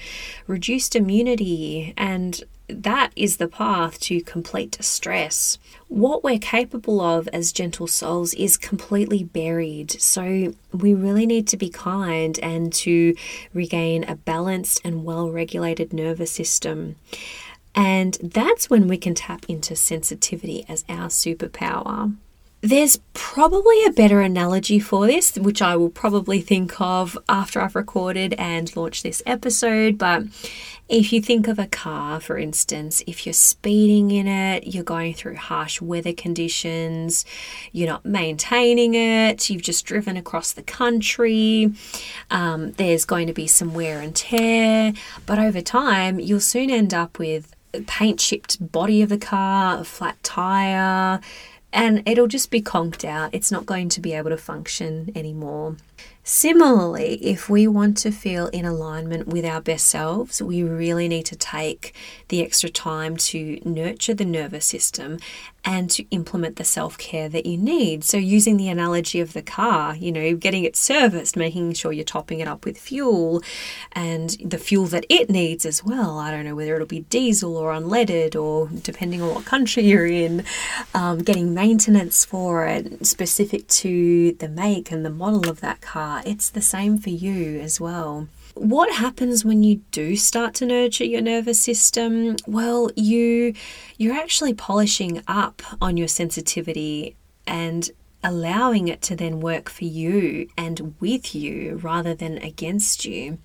reduced 0.47 0.95
immunity, 0.95 1.93
and 1.97 2.41
that 2.73 3.13
is 3.17 3.37
the 3.37 3.49
path 3.49 4.01
to 4.01 4.23
complete 4.23 4.71
distress. 4.73 5.59
What 5.89 6.25
we're 6.25 6.39
capable 6.39 7.01
of 7.01 7.29
as 7.29 7.53
gentle 7.53 7.87
souls 7.87 8.35
is 8.35 8.57
completely 8.57 9.25
buried. 9.25 10.01
So 10.01 10.55
we 10.73 10.95
really 10.95 11.27
need 11.27 11.47
to 11.49 11.57
be 11.57 11.69
kind 11.69 12.39
and 12.41 12.73
to 12.75 13.15
regain 13.53 14.05
a 14.05 14.17
balanced 14.17 14.81
and 14.85 15.05
well 15.05 15.31
regulated 15.31 15.93
nervous 15.93 16.33
system. 16.33 16.97
And 17.75 18.15
that's 18.23 18.69
when 18.69 18.89
we 18.89 18.99
can 18.99 19.15
tap 19.15 19.47
into 19.49 19.77
sensitivity 19.77 20.65
as 20.69 20.85
our 20.89 21.09
superpower. 21.09 22.15
There's 22.61 23.01
probably 23.13 23.85
a 23.85 23.91
better 23.91 24.21
analogy 24.21 24.79
for 24.79 25.07
this, 25.07 25.37
which 25.37 25.61
I 25.61 25.75
will 25.75 25.91
probably 25.91 26.41
think 26.41 26.81
of 26.81 27.19
after 27.29 27.61
I've 27.61 27.75
recorded 27.75 28.35
and 28.35 28.75
launched 28.77 29.03
this 29.03 29.21
episode. 29.27 29.99
But 29.99 30.25
if 30.93 31.11
you 31.11 31.23
think 31.23 31.49
of 31.49 31.59
a 31.59 31.67
car, 31.67 32.21
for 32.21 32.37
instance, 32.37 33.03
if 33.07 33.25
you're 33.25 33.33
speeding 33.33 34.11
in 34.11 34.29
it, 34.29 34.67
you're 34.67 34.85
going 34.85 35.15
through 35.15 35.37
harsh 35.37 35.81
weather 35.81 36.13
conditions, 36.13 37.25
you're 37.73 37.89
not 37.89 38.05
maintaining 38.05 38.93
it, 38.95 39.49
you've 39.49 39.63
just 39.63 39.87
driven 39.87 40.19
across 40.19 40.53
the 40.53 40.63
country, 40.63 41.73
um, 42.31 42.73
there's 42.73 43.07
going 43.07 43.27
to 43.27 43.33
be 43.33 43.47
some 43.47 43.73
wear 43.73 44.03
and 44.03 44.15
tear, 44.15 44.93
but 45.25 45.39
over 45.39 45.63
time, 45.63 46.21
you'll 46.21 46.41
soon 46.41 46.71
end 46.71 46.93
up 46.93 47.19
with 47.19 47.57
paint 47.87 48.19
chipped 48.19 48.71
body 48.71 49.01
of 49.01 49.09
the 49.09 49.17
car, 49.17 49.81
a 49.81 49.85
flat 49.85 50.23
tire 50.23 51.21
and 51.73 52.03
it'll 52.07 52.27
just 52.27 52.51
be 52.51 52.61
conked 52.61 53.03
out. 53.03 53.31
It's 53.33 53.51
not 53.51 53.65
going 53.65 53.89
to 53.89 54.01
be 54.03 54.13
able 54.13 54.29
to 54.29 54.37
function 54.37 55.11
anymore. 55.15 55.77
Similarly, 56.25 57.15
if 57.15 57.51
we 57.51 57.67
want 57.67 57.97
to 57.99 58.13
feel 58.13 58.47
in 58.49 58.65
alignment 58.65 59.27
with 59.27 59.45
our 59.45 59.61
best 59.61 59.89
selves, 59.89 60.41
we 60.41 60.63
really 60.63 61.09
need 61.09 61.27
to 61.27 61.37
take 61.37 61.95
the 62.29 62.43
extra 62.43 62.71
time 62.71 63.17
to 63.17 63.61
nurture 63.65 64.15
the 64.15 64.25
nervous 64.25 64.65
system 64.65 65.19
and 65.65 65.91
to 65.91 66.05
implement 66.11 66.57
the 66.57 66.65
self 66.65 66.99
care 66.99 67.29
that 67.29 67.47
you 67.47 67.57
need. 67.57 68.05
So, 68.05 68.17
using 68.17 68.57
the 68.57 68.69
analogy 68.69 69.21
of 69.21 69.33
the 69.33 69.43
car, 69.43 69.95
you 69.97 70.11
know, 70.11 70.35
getting 70.35 70.65
it 70.65 70.77
serviced, 70.77 71.37
making 71.37 71.75
sure 71.75 71.93
you're 71.93 72.05
topping 72.05 72.41
it 72.41 72.49
up 72.49 72.65
with 72.65 72.79
fuel 72.79 73.43
and 73.93 74.31
the 74.45 74.59
fuel 74.59 74.87
that 74.87 75.07
it 75.09 75.31
needs 75.31 75.65
as 75.65 75.85
well. 75.85 76.19
I 76.19 76.31
don't 76.31 76.45
know 76.45 76.55
whether 76.55 76.75
it'll 76.75 76.87
be 76.87 77.01
diesel 77.01 77.57
or 77.57 77.73
unleaded 77.73 78.35
or 78.35 78.69
depending 78.69 79.23
on 79.23 79.35
what 79.35 79.45
country 79.45 79.85
you're 79.85 80.07
in, 80.07 80.45
um, 80.95 81.19
getting 81.19 81.55
maintenance 81.55 82.25
for 82.25 82.67
it 82.67 83.07
specific 83.07 83.69
to 83.69 84.33
the 84.33 84.49
make 84.49 84.91
and 84.91 85.05
the 85.05 85.11
model 85.11 85.49
of 85.49 85.61
that 85.61 85.81
car. 85.81 86.23
It's 86.27 86.51
the 86.51 86.63
same 86.63 86.99
for 86.99 87.11
you 87.11 87.61
as 87.61 87.81
well. 87.81 88.29
What 88.55 88.93
happens 88.93 89.45
when 89.45 89.63
you 89.63 89.77
do 89.91 90.17
start 90.17 90.55
to 90.55 90.67
nurture 90.67 91.05
your 91.05 91.21
nervous 91.21 91.61
system? 91.61 92.37
Well, 92.47 92.91
you 92.97 93.55
you're 93.97 94.15
actually 94.15 94.55
polishing 94.55 95.23
up 95.27 95.63
on 95.81 95.97
your 95.97 96.09
sensitivity 96.09 97.17
and 97.47 97.91
allowing 98.25 98.89
it 98.89 99.03
to 99.03 99.17
then 99.17 99.41
work 99.41 99.69
for 99.69 99.85
you 99.85 100.49
and 100.57 100.95
with 101.01 101.35
you 101.35 101.81
rather 101.83 102.15
than 102.15 102.39
against 102.39 103.05
you. 103.05 103.39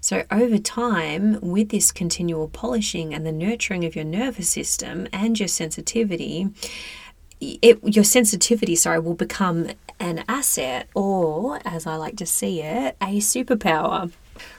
So, 0.00 0.24
over 0.30 0.58
time, 0.58 1.38
with 1.40 1.68
this 1.68 1.92
continual 1.92 2.48
polishing 2.48 3.14
and 3.14 3.26
the 3.26 3.32
nurturing 3.32 3.84
of 3.84 3.94
your 3.94 4.04
nervous 4.04 4.48
system 4.48 5.06
and 5.12 5.38
your 5.38 5.48
sensitivity, 5.48 6.48
it, 7.40 7.78
your 7.84 8.04
sensitivity, 8.04 8.76
sorry, 8.76 8.98
will 8.98 9.14
become 9.14 9.68
an 9.98 10.24
asset 10.28 10.88
or, 10.94 11.60
as 11.64 11.86
I 11.86 11.96
like 11.96 12.16
to 12.16 12.26
see 12.26 12.62
it, 12.62 12.96
a 13.00 13.18
superpower. 13.20 14.10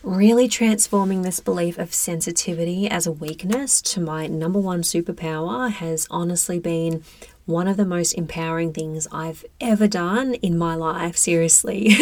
Really 0.03 0.47
transforming 0.47 1.21
this 1.21 1.39
belief 1.39 1.77
of 1.77 1.93
sensitivity 1.93 2.89
as 2.89 3.05
a 3.05 3.11
weakness 3.11 3.81
to 3.83 4.01
my 4.01 4.27
number 4.27 4.59
one 4.59 4.81
superpower 4.81 5.71
has 5.71 6.07
honestly 6.09 6.59
been 6.59 7.03
one 7.45 7.67
of 7.67 7.77
the 7.77 7.85
most 7.85 8.13
empowering 8.13 8.73
things 8.73 9.07
I've 9.11 9.45
ever 9.59 9.87
done 9.87 10.35
in 10.35 10.57
my 10.57 10.75
life, 10.75 11.17
seriously. 11.17 11.95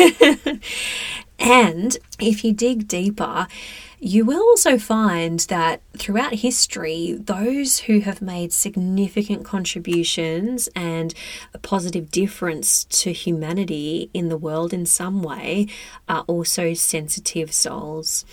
and 1.40 1.98
if 2.20 2.44
you 2.44 2.54
dig 2.54 2.88
deeper, 2.88 3.48
you 4.00 4.24
will 4.24 4.42
also 4.42 4.78
find 4.78 5.40
that 5.42 5.82
throughout 5.98 6.34
history, 6.36 7.18
those 7.20 7.80
who 7.80 8.00
have 8.00 8.22
made 8.22 8.54
significant 8.54 9.44
contributions 9.44 10.70
and 10.76 11.14
a 11.54 11.60
positive 11.60 12.10
difference 12.10 12.86
to 12.86 13.12
humanity 13.12 14.10
in 14.14 14.30
the 14.30 14.38
world 14.38 14.74
in 14.74 14.86
some 14.86 15.22
way 15.22 15.68
are 16.08 16.24
also 16.28 16.74
sensitive 16.74 17.54
souls. 17.54 18.26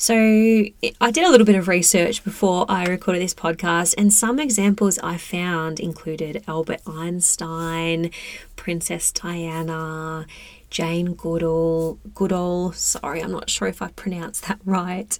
So, 0.00 0.14
I 0.14 1.10
did 1.10 1.24
a 1.24 1.28
little 1.28 1.44
bit 1.44 1.56
of 1.56 1.66
research 1.66 2.22
before 2.22 2.64
I 2.68 2.86
recorded 2.86 3.20
this 3.20 3.34
podcast, 3.34 3.96
and 3.98 4.12
some 4.12 4.38
examples 4.38 4.96
I 5.00 5.16
found 5.16 5.80
included 5.80 6.44
Albert 6.46 6.82
Einstein, 6.86 8.12
Princess 8.54 9.10
Diana, 9.10 10.24
Jane 10.70 11.14
Goodall, 11.14 11.98
Goodall, 12.14 12.70
sorry, 12.74 13.20
I'm 13.20 13.32
not 13.32 13.50
sure 13.50 13.66
if 13.66 13.82
I 13.82 13.88
pronounced 13.88 14.46
that 14.46 14.60
right, 14.64 15.18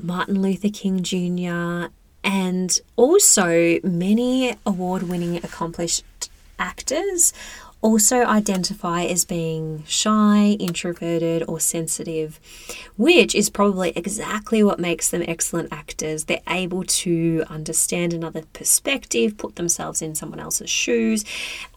Martin 0.00 0.40
Luther 0.40 0.68
King 0.68 1.02
Jr., 1.02 1.88
and 2.22 2.78
also 2.94 3.80
many 3.82 4.54
award 4.64 5.02
winning 5.08 5.36
accomplished 5.38 6.04
actors 6.60 7.32
also 7.86 8.24
identify 8.24 9.04
as 9.04 9.24
being 9.24 9.84
shy, 9.86 10.56
introverted, 10.58 11.44
or 11.46 11.60
sensitive, 11.60 12.40
which 12.96 13.32
is 13.32 13.48
probably 13.48 13.92
exactly 13.94 14.60
what 14.64 14.80
makes 14.80 15.08
them 15.10 15.22
excellent 15.28 15.72
actors. 15.72 16.24
They're 16.24 16.40
able 16.48 16.82
to 16.82 17.44
understand 17.48 18.12
another 18.12 18.42
perspective, 18.52 19.38
put 19.38 19.54
themselves 19.54 20.02
in 20.02 20.16
someone 20.16 20.40
else's 20.40 20.68
shoes, 20.68 21.24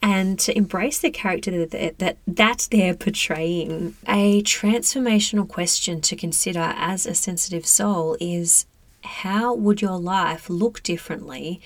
and 0.02 0.36
to 0.40 0.56
embrace 0.56 0.98
the 0.98 1.12
character 1.12 1.64
that, 1.64 1.98
that, 2.00 2.16
that 2.26 2.68
they're 2.72 2.94
portraying. 2.94 3.94
A 4.08 4.42
transformational 4.42 5.48
question 5.48 6.00
to 6.00 6.16
consider 6.16 6.74
as 6.76 7.06
a 7.06 7.14
sensitive 7.14 7.66
soul 7.66 8.16
is 8.20 8.66
how 9.04 9.54
would 9.54 9.80
your 9.80 9.98
life 9.98 10.50
look 10.50 10.82
differently 10.82 11.60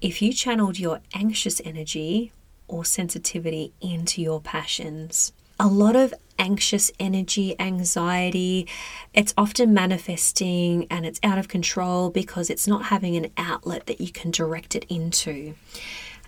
if 0.00 0.20
you 0.20 0.32
channeled 0.32 0.80
your 0.80 1.00
anxious 1.14 1.62
energy 1.64 2.32
or 2.68 2.84
sensitivity 2.84 3.72
into 3.80 4.22
your 4.22 4.40
passions. 4.40 5.32
A 5.60 5.68
lot 5.68 5.94
of 5.96 6.12
anxious 6.38 6.90
energy, 6.98 7.58
anxiety, 7.60 8.66
it's 9.12 9.32
often 9.36 9.72
manifesting 9.72 10.86
and 10.90 11.06
it's 11.06 11.20
out 11.22 11.38
of 11.38 11.48
control 11.48 12.10
because 12.10 12.50
it's 12.50 12.66
not 12.66 12.86
having 12.86 13.16
an 13.16 13.30
outlet 13.36 13.86
that 13.86 14.00
you 14.00 14.10
can 14.10 14.30
direct 14.30 14.74
it 14.74 14.84
into. 14.88 15.54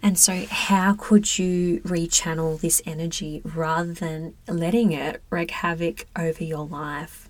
And 0.03 0.19
so, 0.19 0.45
how 0.51 0.95
could 0.99 1.39
you 1.39 1.81
rechannel 1.81 2.61
this 2.61 2.83
energy 2.85 3.41
rather 3.45 3.95
than 3.95 4.35
letting 4.47 4.93
it 4.93 5.23
wreak 5.31 5.51
havoc 5.51 6.07
over 6.17 6.45
your 6.45 6.67
life? 6.67 7.29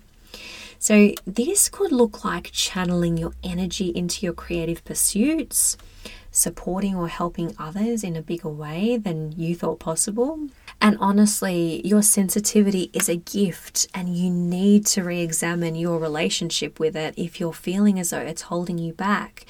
So, 0.77 1.13
this 1.25 1.69
could 1.69 1.91
look 1.91 2.23
like 2.23 2.51
channeling 2.51 3.17
your 3.17 3.33
energy 3.43 3.87
into 3.87 4.25
your 4.25 4.33
creative 4.33 4.83
pursuits, 4.83 5.77
supporting 6.37 6.95
or 6.95 7.07
helping 7.07 7.55
others 7.57 8.03
in 8.03 8.15
a 8.15 8.21
bigger 8.21 8.49
way 8.49 8.97
than 8.97 9.31
you 9.33 9.55
thought 9.55 9.79
possible. 9.79 10.47
And 10.79 10.95
honestly, 10.99 11.81
your 11.85 12.03
sensitivity 12.03 12.91
is 12.93 13.09
a 13.09 13.15
gift, 13.15 13.87
and 13.93 14.15
you 14.15 14.29
need 14.29 14.85
to 14.87 15.03
re 15.03 15.21
examine 15.21 15.75
your 15.75 15.97
relationship 15.99 16.79
with 16.79 16.95
it 16.95 17.15
if 17.17 17.39
you're 17.39 17.53
feeling 17.53 17.99
as 17.99 18.11
though 18.11 18.19
it's 18.19 18.43
holding 18.43 18.77
you 18.77 18.93
back. 18.93 19.45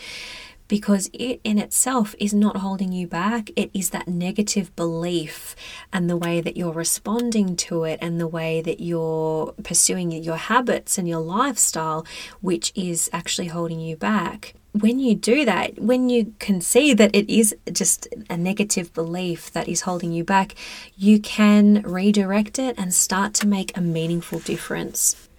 because 0.67 1.09
it 1.13 1.39
in 1.43 1.57
itself 1.57 2.13
is 2.19 2.33
not 2.33 2.57
holding 2.57 2.91
you 2.91 3.07
back. 3.07 3.49
It 3.55 3.69
is 3.73 3.91
that 3.91 4.07
negative 4.07 4.75
belief 4.75 5.55
and 5.93 6.09
the 6.09 6.17
way 6.17 6.41
that 6.41 6.57
you're 6.57 6.73
responding 6.73 7.55
to 7.57 7.83
it 7.83 7.99
and 8.01 8.19
the 8.19 8.27
way 8.27 8.61
that 8.61 8.79
you're 8.81 9.53
pursuing 9.63 10.11
your 10.11 10.35
habits 10.37 10.97
and 10.97 11.07
your 11.07 11.21
lifestyle, 11.21 12.05
which 12.41 12.71
is 12.75 13.09
actually 13.13 13.47
holding 13.47 13.79
you 13.79 13.95
back. 13.95 14.55
When 14.79 14.99
you 14.99 15.15
do 15.15 15.45
that, 15.45 15.79
when 15.79 16.09
you 16.09 16.33
can 16.39 16.61
see 16.61 16.93
that 16.93 17.15
it 17.15 17.29
is 17.29 17.55
just 17.71 18.07
a 18.29 18.37
negative 18.37 18.93
belief 18.93 19.51
that 19.53 19.67
is 19.67 19.81
holding 19.81 20.11
you 20.11 20.23
back, 20.23 20.53
you 20.95 21.19
can 21.19 21.81
redirect 21.83 22.59
it 22.59 22.75
and 22.77 22.93
start 22.93 23.33
to 23.35 23.47
make 23.47 23.75
a 23.75 23.81
meaningful 23.81 24.39
difference. 24.39 25.29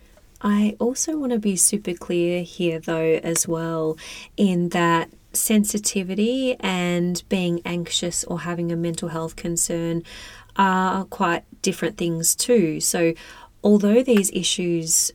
I 0.41 0.77
also 0.79 1.17
want 1.19 1.33
to 1.33 1.39
be 1.39 1.57
super 1.57 1.95
clear 1.95 2.43
here, 2.43 2.81
though, 2.81 3.21
as 3.23 3.47
well, 3.47 3.97
in 4.37 4.71
that 4.71 5.11
sensitivity 5.33 6.57
and 6.61 7.23
being 7.29 7.61
anxious 7.65 8.25
or 8.25 8.41
having 8.41 8.73
a 8.73 8.77
mental 8.77 9.09
health 9.09 9.37
concern 9.37 10.03
are 10.57 11.05
quite 11.05 11.45
different 11.63 11.97
things, 11.97 12.35
too. 12.35 12.81
So, 12.81 13.15
although 13.63 14.03
these 14.03 14.31
issues 14.33 15.13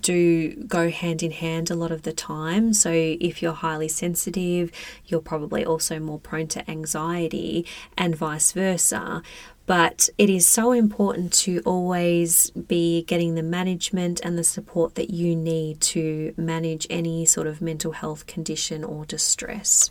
do 0.00 0.54
go 0.54 0.90
hand 0.90 1.22
in 1.22 1.30
hand 1.30 1.70
a 1.70 1.74
lot 1.74 1.90
of 1.90 2.02
the 2.02 2.12
time. 2.12 2.72
So, 2.72 2.90
if 2.92 3.42
you're 3.42 3.52
highly 3.52 3.88
sensitive, 3.88 4.70
you're 5.06 5.20
probably 5.20 5.64
also 5.64 5.98
more 5.98 6.18
prone 6.18 6.48
to 6.48 6.70
anxiety, 6.70 7.66
and 7.96 8.16
vice 8.16 8.52
versa. 8.52 9.22
But 9.66 10.10
it 10.18 10.28
is 10.28 10.46
so 10.46 10.72
important 10.72 11.32
to 11.44 11.60
always 11.64 12.50
be 12.50 13.02
getting 13.04 13.34
the 13.34 13.42
management 13.42 14.20
and 14.22 14.36
the 14.36 14.44
support 14.44 14.94
that 14.96 15.10
you 15.10 15.34
need 15.34 15.80
to 15.80 16.34
manage 16.36 16.86
any 16.90 17.24
sort 17.24 17.46
of 17.46 17.62
mental 17.62 17.92
health 17.92 18.26
condition 18.26 18.84
or 18.84 19.06
distress. 19.06 19.90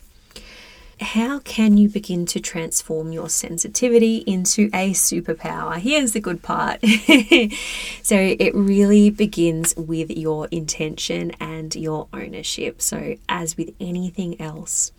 How 1.03 1.39
can 1.39 1.77
you 1.77 1.89
begin 1.89 2.25
to 2.27 2.39
transform 2.39 3.11
your 3.11 3.27
sensitivity 3.27 4.17
into 4.25 4.69
a 4.73 4.91
superpower? 4.91 5.77
Here's 5.77 6.13
the 6.13 6.21
good 6.21 6.41
part. 6.41 6.79
so, 8.01 8.15
it 8.15 8.55
really 8.55 9.09
begins 9.09 9.75
with 9.75 10.09
your 10.09 10.47
intention 10.47 11.31
and 11.41 11.75
your 11.75 12.07
ownership. 12.13 12.81
So, 12.81 13.17
as 13.27 13.57
with 13.57 13.75
anything 13.81 14.39
else, 14.39 14.93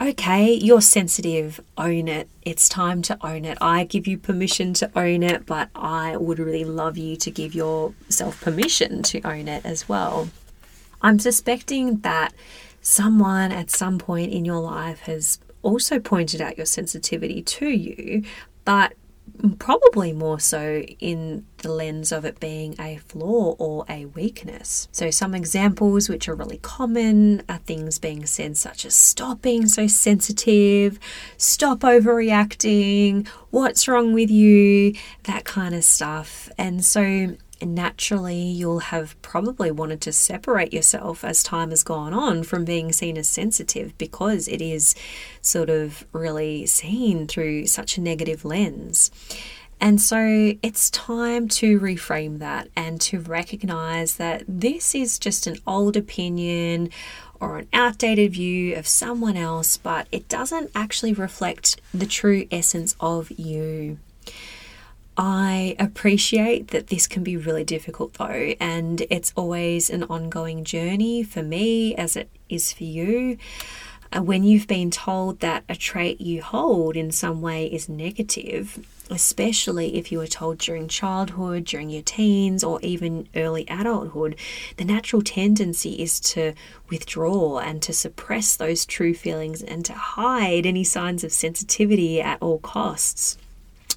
okay, 0.00 0.52
you're 0.52 0.80
sensitive, 0.80 1.60
own 1.78 2.08
it. 2.08 2.28
It's 2.42 2.68
time 2.68 3.00
to 3.02 3.16
own 3.24 3.44
it. 3.44 3.58
I 3.60 3.84
give 3.84 4.08
you 4.08 4.18
permission 4.18 4.74
to 4.74 4.90
own 4.98 5.22
it, 5.22 5.46
but 5.46 5.70
I 5.74 6.16
would 6.16 6.40
really 6.40 6.64
love 6.64 6.98
you 6.98 7.16
to 7.16 7.30
give 7.30 7.54
yourself 7.54 8.40
permission 8.40 9.04
to 9.04 9.20
own 9.22 9.46
it 9.46 9.64
as 9.64 9.88
well. 9.88 10.30
I'm 11.00 11.20
suspecting 11.20 11.98
that 11.98 12.34
someone 12.86 13.50
at 13.50 13.68
some 13.68 13.98
point 13.98 14.32
in 14.32 14.44
your 14.44 14.60
life 14.60 15.00
has 15.00 15.40
also 15.62 15.98
pointed 15.98 16.40
out 16.40 16.56
your 16.56 16.64
sensitivity 16.64 17.42
to 17.42 17.66
you, 17.66 18.22
but 18.64 18.94
probably 19.58 20.12
more 20.12 20.38
so 20.38 20.82
in 21.00 21.44
the 21.58 21.72
lens 21.72 22.12
of 22.12 22.24
it 22.24 22.38
being 22.38 22.76
a 22.78 22.98
flaw 22.98 23.56
or 23.58 23.84
a 23.88 24.04
weakness. 24.06 24.86
So, 24.92 25.10
some 25.10 25.34
examples 25.34 26.08
which 26.08 26.28
are 26.28 26.36
really 26.36 26.58
common 26.58 27.42
are 27.48 27.58
things 27.58 27.98
being 27.98 28.24
said 28.24 28.56
such 28.56 28.86
as 28.86 28.94
stop 28.94 29.42
being 29.42 29.66
so 29.66 29.88
sensitive, 29.88 31.00
stop 31.36 31.80
overreacting, 31.80 33.26
what's 33.50 33.88
wrong 33.88 34.12
with 34.12 34.30
you, 34.30 34.94
that 35.24 35.44
kind 35.44 35.74
of 35.74 35.82
stuff. 35.82 36.48
And 36.56 36.84
so, 36.84 37.36
naturally 37.62 38.40
you'll 38.40 38.80
have 38.80 39.20
probably 39.22 39.70
wanted 39.70 40.00
to 40.02 40.12
separate 40.12 40.72
yourself 40.72 41.24
as 41.24 41.42
time 41.42 41.70
has 41.70 41.82
gone 41.82 42.12
on 42.12 42.42
from 42.42 42.64
being 42.64 42.92
seen 42.92 43.16
as 43.16 43.28
sensitive 43.28 43.96
because 43.98 44.48
it 44.48 44.60
is 44.60 44.94
sort 45.40 45.70
of 45.70 46.06
really 46.12 46.66
seen 46.66 47.26
through 47.26 47.66
such 47.66 47.96
a 47.96 48.00
negative 48.00 48.44
lens. 48.44 49.10
And 49.80 50.00
so 50.00 50.54
it's 50.62 50.90
time 50.90 51.48
to 51.48 51.78
reframe 51.78 52.38
that 52.38 52.68
and 52.74 53.00
to 53.02 53.20
recognize 53.20 54.16
that 54.16 54.42
this 54.48 54.94
is 54.94 55.18
just 55.18 55.46
an 55.46 55.58
old 55.66 55.96
opinion 55.96 56.90
or 57.40 57.58
an 57.58 57.68
outdated 57.72 58.32
view 58.32 58.74
of 58.74 58.86
someone 58.86 59.36
else, 59.36 59.76
but 59.76 60.08
it 60.10 60.28
doesn't 60.28 60.70
actually 60.74 61.12
reflect 61.12 61.78
the 61.92 62.06
true 62.06 62.46
essence 62.50 62.96
of 63.00 63.30
you. 63.32 63.98
I 65.18 65.74
appreciate 65.78 66.68
that 66.68 66.88
this 66.88 67.06
can 67.06 67.22
be 67.22 67.38
really 67.38 67.64
difficult 67.64 68.14
though, 68.14 68.54
and 68.60 69.02
it's 69.08 69.32
always 69.34 69.88
an 69.88 70.02
ongoing 70.04 70.62
journey 70.62 71.22
for 71.22 71.42
me 71.42 71.94
as 71.94 72.16
it 72.16 72.28
is 72.50 72.72
for 72.72 72.84
you. 72.84 73.38
Uh, 74.12 74.22
when 74.22 74.44
you've 74.44 74.66
been 74.66 74.90
told 74.90 75.40
that 75.40 75.64
a 75.68 75.74
trait 75.74 76.20
you 76.20 76.42
hold 76.42 76.96
in 76.96 77.10
some 77.10 77.40
way 77.40 77.66
is 77.66 77.88
negative, 77.88 78.78
especially 79.10 79.96
if 79.96 80.12
you 80.12 80.18
were 80.18 80.26
told 80.26 80.58
during 80.58 80.86
childhood, 80.86 81.64
during 81.64 81.88
your 81.88 82.02
teens, 82.02 82.62
or 82.62 82.78
even 82.82 83.26
early 83.34 83.64
adulthood, 83.68 84.36
the 84.76 84.84
natural 84.84 85.22
tendency 85.22 85.92
is 85.94 86.20
to 86.20 86.52
withdraw 86.90 87.58
and 87.58 87.82
to 87.82 87.92
suppress 87.92 88.54
those 88.54 88.84
true 88.84 89.14
feelings 89.14 89.62
and 89.62 89.84
to 89.84 89.94
hide 89.94 90.66
any 90.66 90.84
signs 90.84 91.24
of 91.24 91.32
sensitivity 91.32 92.20
at 92.20 92.40
all 92.42 92.58
costs. 92.58 93.38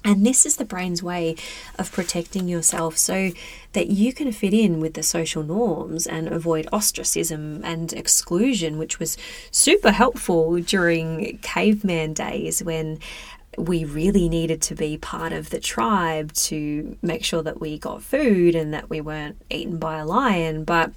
And 0.02 0.24
this 0.24 0.46
is 0.46 0.56
the 0.56 0.64
brain's 0.64 1.02
way 1.02 1.36
of 1.78 1.92
protecting 1.92 2.48
yourself 2.48 2.96
so 2.96 3.32
that 3.74 3.88
you 3.88 4.14
can 4.14 4.32
fit 4.32 4.54
in 4.54 4.80
with 4.80 4.94
the 4.94 5.02
social 5.02 5.42
norms 5.42 6.06
and 6.06 6.26
avoid 6.26 6.66
ostracism 6.72 7.60
and 7.64 7.92
exclusion, 7.92 8.78
which 8.78 8.98
was 8.98 9.18
super 9.50 9.92
helpful 9.92 10.58
during 10.60 11.38
caveman 11.42 12.14
days 12.14 12.62
when 12.62 12.98
we 13.58 13.84
really 13.84 14.28
needed 14.28 14.62
to 14.62 14.74
be 14.74 14.96
part 14.96 15.32
of 15.32 15.50
the 15.50 15.60
tribe 15.60 16.32
to 16.32 16.96
make 17.02 17.24
sure 17.24 17.42
that 17.42 17.60
we 17.60 17.78
got 17.78 18.02
food 18.02 18.54
and 18.54 18.72
that 18.72 18.88
we 18.88 19.00
weren't 19.00 19.36
eaten 19.50 19.78
by 19.78 19.98
a 19.98 20.06
lion. 20.06 20.64
But 20.64 20.92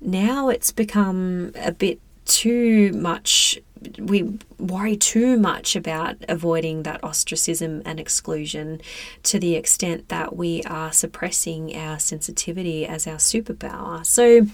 now 0.00 0.48
it's 0.50 0.70
become 0.70 1.52
a 1.56 1.72
bit 1.72 1.98
too 2.26 2.92
much 2.92 3.58
we 3.98 4.38
worry 4.58 4.96
too 4.96 5.38
much 5.38 5.76
about 5.76 6.16
avoiding 6.28 6.82
that 6.84 7.02
ostracism 7.02 7.82
and 7.84 7.98
exclusion 8.00 8.80
to 9.24 9.38
the 9.38 9.54
extent 9.54 10.08
that 10.08 10.36
we 10.36 10.62
are 10.64 10.92
suppressing 10.92 11.76
our 11.76 11.98
sensitivity 11.98 12.86
as 12.86 13.06
our 13.06 13.16
superpower. 13.16 14.04
So 14.04 14.46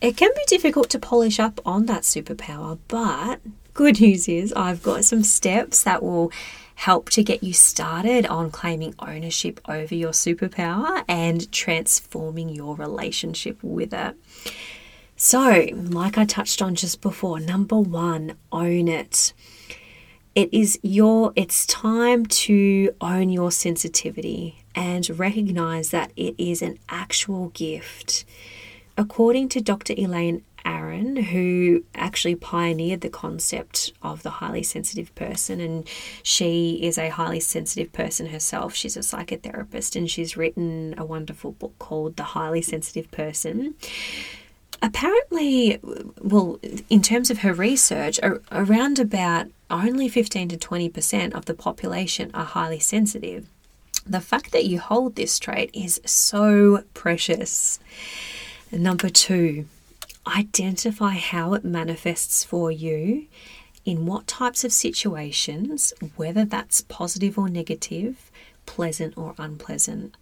it 0.00 0.16
can 0.16 0.30
be 0.34 0.44
difficult 0.46 0.90
to 0.90 0.98
polish 0.98 1.40
up 1.40 1.60
on 1.64 1.86
that 1.86 2.02
superpower, 2.02 2.78
but 2.88 3.40
good 3.74 4.00
news 4.00 4.28
is 4.28 4.52
I've 4.54 4.82
got 4.82 5.04
some 5.04 5.22
steps 5.22 5.82
that 5.84 6.02
will 6.02 6.32
help 6.76 7.08
to 7.08 7.22
get 7.22 7.42
you 7.42 7.52
started 7.52 8.26
on 8.26 8.50
claiming 8.50 8.94
ownership 8.98 9.60
over 9.66 9.94
your 9.94 10.12
superpower 10.12 11.02
and 11.08 11.50
transforming 11.50 12.50
your 12.50 12.76
relationship 12.76 13.58
with 13.62 13.94
it. 13.94 14.14
So, 15.18 15.66
like 15.72 16.18
I 16.18 16.26
touched 16.26 16.60
on 16.60 16.74
just 16.74 17.00
before, 17.00 17.40
number 17.40 17.78
one, 17.80 18.36
own 18.52 18.86
it. 18.86 19.32
It 20.34 20.52
is 20.52 20.78
your, 20.82 21.32
it's 21.34 21.64
time 21.64 22.26
to 22.26 22.94
own 23.00 23.30
your 23.30 23.50
sensitivity 23.50 24.62
and 24.74 25.08
recognize 25.18 25.88
that 25.88 26.12
it 26.16 26.34
is 26.36 26.60
an 26.60 26.78
actual 26.90 27.48
gift. 27.48 28.26
According 28.98 29.48
to 29.50 29.62
Dr. 29.62 29.94
Elaine 29.96 30.44
Aron, 30.66 31.16
who 31.16 31.84
actually 31.94 32.34
pioneered 32.34 33.00
the 33.00 33.08
concept 33.08 33.94
of 34.02 34.22
the 34.22 34.30
highly 34.30 34.62
sensitive 34.62 35.14
person, 35.14 35.60
and 35.62 35.88
she 36.22 36.80
is 36.82 36.98
a 36.98 37.08
highly 37.08 37.40
sensitive 37.40 37.90
person 37.94 38.26
herself. 38.26 38.74
She's 38.74 38.98
a 38.98 39.00
psychotherapist 39.00 39.96
and 39.96 40.10
she's 40.10 40.36
written 40.36 40.94
a 40.98 41.06
wonderful 41.06 41.52
book 41.52 41.72
called 41.78 42.16
The 42.16 42.24
Highly 42.24 42.60
Sensitive 42.60 43.10
Person 43.10 43.76
apparently, 44.82 45.78
well, 46.20 46.58
in 46.88 47.02
terms 47.02 47.30
of 47.30 47.38
her 47.38 47.52
research, 47.52 48.18
around 48.50 48.98
about 48.98 49.46
only 49.70 50.08
15 50.08 50.48
to 50.50 50.56
20% 50.56 51.34
of 51.34 51.46
the 51.46 51.54
population 51.54 52.30
are 52.34 52.44
highly 52.44 52.78
sensitive. 52.78 53.46
The 54.06 54.20
fact 54.20 54.52
that 54.52 54.66
you 54.66 54.78
hold 54.78 55.16
this 55.16 55.38
trait 55.38 55.70
is 55.74 56.00
so 56.04 56.84
precious. 56.94 57.80
Number 58.70 59.08
two, 59.08 59.66
identify 60.26 61.14
how 61.14 61.54
it 61.54 61.64
manifests 61.64 62.44
for 62.44 62.70
you, 62.70 63.26
in 63.84 64.04
what 64.06 64.26
types 64.26 64.64
of 64.64 64.72
situations, 64.72 65.92
whether 66.16 66.44
that's 66.44 66.80
positive 66.82 67.38
or 67.38 67.48
negative, 67.48 68.30
pleasant 68.66 69.16
or 69.16 69.34
unpleasant. 69.38 70.16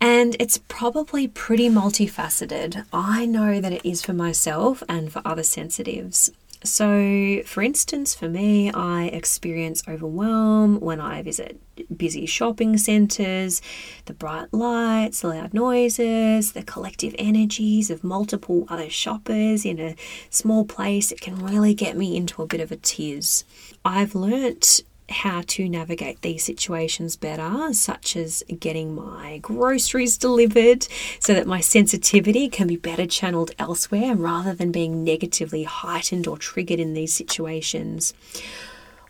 And 0.00 0.34
it's 0.40 0.58
probably 0.68 1.28
pretty 1.28 1.68
multifaceted. 1.68 2.84
I 2.92 3.26
know 3.26 3.60
that 3.60 3.72
it 3.72 3.84
is 3.84 4.02
for 4.02 4.14
myself 4.14 4.82
and 4.88 5.12
for 5.12 5.20
other 5.24 5.42
sensitives. 5.42 6.30
So, 6.62 7.40
for 7.46 7.62
instance, 7.62 8.14
for 8.14 8.28
me, 8.28 8.70
I 8.70 9.04
experience 9.04 9.82
overwhelm 9.88 10.78
when 10.80 11.00
I 11.00 11.22
visit 11.22 11.58
busy 11.96 12.26
shopping 12.26 12.76
centres, 12.76 13.62
the 14.04 14.12
bright 14.12 14.52
lights, 14.52 15.20
the 15.20 15.28
loud 15.28 15.54
noises, 15.54 16.52
the 16.52 16.62
collective 16.62 17.14
energies 17.18 17.90
of 17.90 18.04
multiple 18.04 18.66
other 18.68 18.90
shoppers 18.90 19.64
in 19.64 19.80
a 19.80 19.96
small 20.28 20.66
place. 20.66 21.10
It 21.10 21.22
can 21.22 21.42
really 21.42 21.72
get 21.72 21.96
me 21.96 22.14
into 22.14 22.42
a 22.42 22.46
bit 22.46 22.60
of 22.60 22.70
a 22.70 22.76
tiz. 22.76 23.44
I've 23.82 24.14
learnt 24.14 24.82
how 25.10 25.42
to 25.48 25.68
navigate 25.68 26.22
these 26.22 26.44
situations 26.44 27.16
better, 27.16 27.72
such 27.72 28.16
as 28.16 28.42
getting 28.58 28.94
my 28.94 29.38
groceries 29.38 30.16
delivered 30.16 30.86
so 31.18 31.34
that 31.34 31.46
my 31.46 31.60
sensitivity 31.60 32.48
can 32.48 32.66
be 32.66 32.76
better 32.76 33.06
channeled 33.06 33.50
elsewhere 33.58 34.14
rather 34.14 34.54
than 34.54 34.72
being 34.72 35.04
negatively 35.04 35.64
heightened 35.64 36.26
or 36.26 36.38
triggered 36.38 36.80
in 36.80 36.94
these 36.94 37.12
situations. 37.12 38.14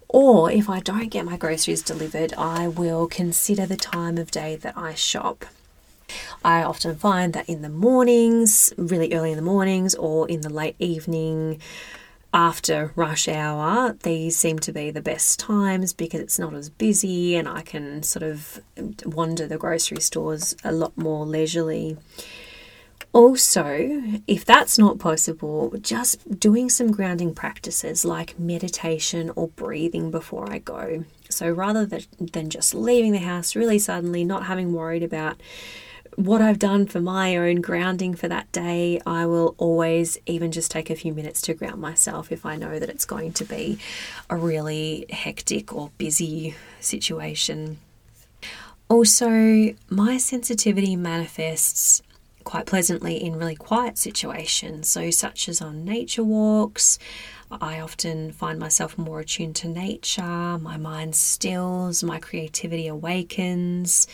Or 0.08 0.50
if 0.50 0.68
I 0.68 0.80
don't 0.80 1.08
get 1.08 1.24
my 1.24 1.36
groceries 1.36 1.82
delivered, 1.82 2.32
I 2.34 2.66
will 2.66 3.06
consider 3.06 3.64
the 3.64 3.76
time 3.76 4.18
of 4.18 4.30
day 4.30 4.56
that 4.56 4.76
I 4.76 4.94
shop. 4.94 5.44
I 6.44 6.62
often 6.62 6.96
find 6.96 7.32
that 7.34 7.48
in 7.48 7.62
the 7.62 7.68
mornings, 7.68 8.72
really 8.76 9.14
early 9.14 9.30
in 9.30 9.36
the 9.36 9.42
mornings, 9.42 9.94
or 9.94 10.28
in 10.28 10.40
the 10.40 10.48
late 10.48 10.74
evening, 10.80 11.60
after 12.32 12.92
rush 12.94 13.26
hour, 13.28 13.96
these 14.02 14.36
seem 14.36 14.58
to 14.60 14.72
be 14.72 14.90
the 14.90 15.02
best 15.02 15.40
times 15.40 15.92
because 15.92 16.20
it's 16.20 16.38
not 16.38 16.54
as 16.54 16.70
busy 16.70 17.34
and 17.34 17.48
I 17.48 17.62
can 17.62 18.02
sort 18.02 18.22
of 18.22 18.60
wander 19.04 19.46
the 19.46 19.58
grocery 19.58 20.00
stores 20.00 20.54
a 20.62 20.70
lot 20.70 20.96
more 20.96 21.26
leisurely. 21.26 21.96
Also, 23.12 24.02
if 24.28 24.44
that's 24.44 24.78
not 24.78 25.00
possible, 25.00 25.74
just 25.80 26.38
doing 26.38 26.70
some 26.70 26.92
grounding 26.92 27.34
practices 27.34 28.04
like 28.04 28.38
meditation 28.38 29.32
or 29.34 29.48
breathing 29.48 30.12
before 30.12 30.48
I 30.48 30.58
go. 30.58 31.04
So 31.28 31.50
rather 31.50 31.84
than 31.86 32.50
just 32.50 32.72
leaving 32.72 33.10
the 33.10 33.18
house 33.18 33.56
really 33.56 33.80
suddenly, 33.80 34.22
not 34.22 34.46
having 34.46 34.72
worried 34.72 35.02
about 35.02 35.40
what 36.16 36.42
I've 36.42 36.58
done 36.58 36.86
for 36.86 37.00
my 37.00 37.36
own 37.36 37.60
grounding 37.60 38.14
for 38.14 38.28
that 38.28 38.50
day, 38.52 39.00
I 39.06 39.26
will 39.26 39.54
always 39.58 40.18
even 40.26 40.52
just 40.52 40.70
take 40.70 40.90
a 40.90 40.96
few 40.96 41.12
minutes 41.14 41.40
to 41.42 41.54
ground 41.54 41.80
myself 41.80 42.30
if 42.32 42.44
I 42.44 42.56
know 42.56 42.78
that 42.78 42.88
it's 42.88 43.04
going 43.04 43.32
to 43.34 43.44
be 43.44 43.78
a 44.28 44.36
really 44.36 45.06
hectic 45.10 45.72
or 45.72 45.90
busy 45.98 46.54
situation. 46.80 47.78
Also, 48.88 49.74
my 49.88 50.18
sensitivity 50.18 50.96
manifests 50.96 52.02
quite 52.44 52.66
pleasantly 52.66 53.22
in 53.22 53.36
really 53.36 53.56
quiet 53.56 53.98
situations, 53.98 54.88
so 54.88 55.10
such 55.10 55.48
as 55.48 55.60
on 55.60 55.84
nature 55.84 56.24
walks, 56.24 56.98
I 57.50 57.80
often 57.80 58.30
find 58.30 58.60
myself 58.60 58.96
more 58.96 59.20
attuned 59.20 59.56
to 59.56 59.68
nature, 59.68 60.58
my 60.58 60.76
mind 60.76 61.16
stills, 61.16 62.04
my 62.04 62.20
creativity 62.20 62.86
awakens, 62.86 64.06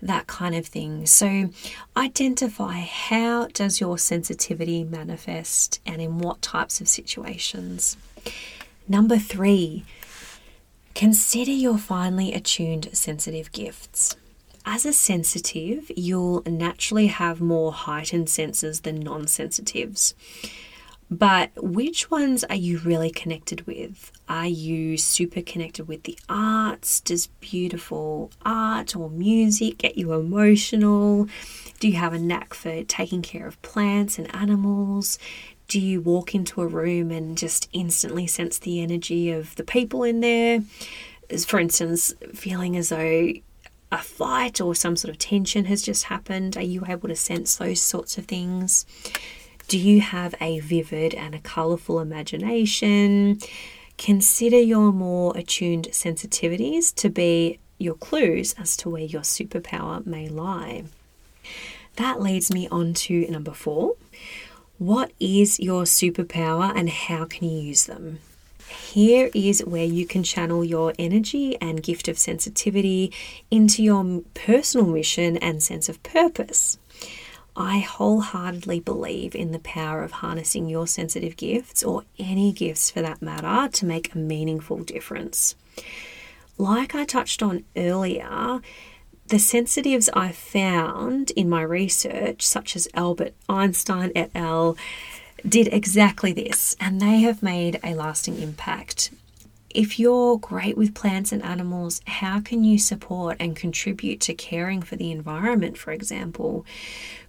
that 0.00 0.26
kind 0.26 0.54
of 0.54 0.66
thing. 0.66 1.04
So 1.04 1.50
identify 1.96 2.80
how 2.80 3.48
does 3.48 3.80
your 3.80 3.98
sensitivity 3.98 4.84
manifest 4.84 5.80
and 5.84 6.00
in 6.00 6.18
what 6.18 6.40
types 6.40 6.80
of 6.80 6.88
situations. 6.88 7.98
Number 8.88 9.18
3, 9.18 9.84
consider 10.94 11.50
your 11.50 11.76
finely 11.76 12.32
attuned 12.32 12.88
sensitive 12.96 13.52
gifts. 13.52 14.16
As 14.64 14.84
a 14.84 14.92
sensitive, 14.92 15.90
you'll 15.96 16.42
naturally 16.46 17.06
have 17.08 17.40
more 17.40 17.72
heightened 17.72 18.28
senses 18.28 18.80
than 18.80 19.00
non 19.00 19.26
sensitives. 19.26 20.14
But 21.10 21.50
which 21.56 22.10
ones 22.10 22.44
are 22.44 22.54
you 22.54 22.78
really 22.78 23.10
connected 23.10 23.66
with? 23.66 24.12
Are 24.28 24.46
you 24.46 24.98
super 24.98 25.40
connected 25.40 25.88
with 25.88 26.02
the 26.02 26.18
arts? 26.28 27.00
Does 27.00 27.28
beautiful 27.40 28.30
art 28.44 28.94
or 28.94 29.08
music 29.08 29.78
get 29.78 29.96
you 29.96 30.12
emotional? 30.12 31.26
Do 31.80 31.88
you 31.88 31.94
have 31.94 32.12
a 32.12 32.18
knack 32.18 32.52
for 32.52 32.82
taking 32.84 33.22
care 33.22 33.46
of 33.46 33.60
plants 33.62 34.18
and 34.18 34.34
animals? 34.34 35.18
Do 35.66 35.80
you 35.80 36.02
walk 36.02 36.34
into 36.34 36.60
a 36.60 36.66
room 36.66 37.10
and 37.10 37.38
just 37.38 37.70
instantly 37.72 38.26
sense 38.26 38.58
the 38.58 38.82
energy 38.82 39.30
of 39.30 39.54
the 39.56 39.64
people 39.64 40.02
in 40.02 40.20
there? 40.20 40.62
For 41.46 41.58
instance, 41.58 42.12
feeling 42.34 42.76
as 42.76 42.90
though 42.90 43.32
a 43.90 43.98
fight 43.98 44.60
or 44.60 44.74
some 44.74 44.96
sort 44.96 45.10
of 45.10 45.18
tension 45.18 45.64
has 45.66 45.82
just 45.82 46.04
happened, 46.04 46.56
are 46.56 46.62
you 46.62 46.84
able 46.86 47.08
to 47.08 47.16
sense 47.16 47.56
those 47.56 47.80
sorts 47.80 48.18
of 48.18 48.26
things? 48.26 48.84
Do 49.68 49.78
you 49.78 50.00
have 50.00 50.34
a 50.40 50.60
vivid 50.60 51.14
and 51.14 51.34
a 51.34 51.40
colourful 51.40 52.00
imagination? 52.00 53.38
Consider 53.96 54.58
your 54.58 54.92
more 54.92 55.36
attuned 55.36 55.88
sensitivities 55.88 56.94
to 56.96 57.10
be 57.10 57.58
your 57.78 57.94
clues 57.94 58.54
as 58.58 58.76
to 58.78 58.90
where 58.90 59.02
your 59.02 59.22
superpower 59.22 60.04
may 60.06 60.28
lie. 60.28 60.84
That 61.96 62.20
leads 62.20 62.52
me 62.52 62.68
on 62.68 62.94
to 62.94 63.26
number 63.28 63.52
four. 63.52 63.96
What 64.78 65.12
is 65.18 65.58
your 65.58 65.82
superpower 65.82 66.72
and 66.74 66.88
how 66.88 67.24
can 67.24 67.48
you 67.48 67.60
use 67.60 67.86
them? 67.86 68.20
Here 68.68 69.30
is 69.34 69.64
where 69.64 69.84
you 69.84 70.06
can 70.06 70.22
channel 70.22 70.64
your 70.64 70.92
energy 70.98 71.56
and 71.60 71.82
gift 71.82 72.08
of 72.08 72.18
sensitivity 72.18 73.12
into 73.50 73.82
your 73.82 74.22
personal 74.34 74.86
mission 74.86 75.36
and 75.38 75.62
sense 75.62 75.88
of 75.88 76.02
purpose. 76.02 76.78
I 77.56 77.78
wholeheartedly 77.80 78.80
believe 78.80 79.34
in 79.34 79.50
the 79.50 79.58
power 79.58 80.04
of 80.04 80.12
harnessing 80.12 80.68
your 80.68 80.86
sensitive 80.86 81.36
gifts, 81.36 81.82
or 81.82 82.04
any 82.18 82.52
gifts 82.52 82.90
for 82.90 83.02
that 83.02 83.20
matter, 83.20 83.68
to 83.72 83.86
make 83.86 84.14
a 84.14 84.18
meaningful 84.18 84.78
difference. 84.78 85.56
Like 86.56 86.94
I 86.94 87.04
touched 87.04 87.42
on 87.42 87.64
earlier, 87.76 88.60
the 89.26 89.38
sensitives 89.38 90.08
I 90.14 90.32
found 90.32 91.32
in 91.32 91.48
my 91.48 91.62
research, 91.62 92.46
such 92.46 92.76
as 92.76 92.88
Albert 92.94 93.34
Einstein 93.48 94.12
et 94.14 94.30
al., 94.34 94.76
did 95.46 95.68
exactly 95.72 96.32
this, 96.32 96.76
and 96.80 97.00
they 97.00 97.20
have 97.20 97.42
made 97.42 97.80
a 97.82 97.94
lasting 97.94 98.40
impact. 98.40 99.10
If 99.70 99.98
you're 99.98 100.38
great 100.38 100.78
with 100.78 100.94
plants 100.94 101.30
and 101.30 101.42
animals, 101.42 102.00
how 102.06 102.40
can 102.40 102.64
you 102.64 102.78
support 102.78 103.36
and 103.38 103.54
contribute 103.54 104.20
to 104.22 104.34
caring 104.34 104.80
for 104.80 104.96
the 104.96 105.10
environment, 105.10 105.76
for 105.76 105.92
example? 105.92 106.64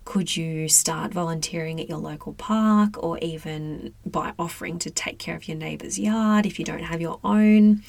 Could 0.06 0.38
you 0.38 0.70
start 0.70 1.14
volunteering 1.14 1.80
at 1.80 1.90
your 1.90 1.98
local 1.98 2.34
park 2.34 3.02
or 3.04 3.18
even 3.20 3.94
by 4.06 4.34
offering 4.40 4.80
to 4.80 4.90
take 4.90 5.20
care 5.20 5.36
of 5.36 5.48
your 5.48 5.58
neighbour's 5.58 6.00
yard 6.00 6.46
if 6.46 6.58
you 6.58 6.66
don't 6.66 6.84
have 6.84 7.02
your 7.02 7.20
own? 7.24 7.84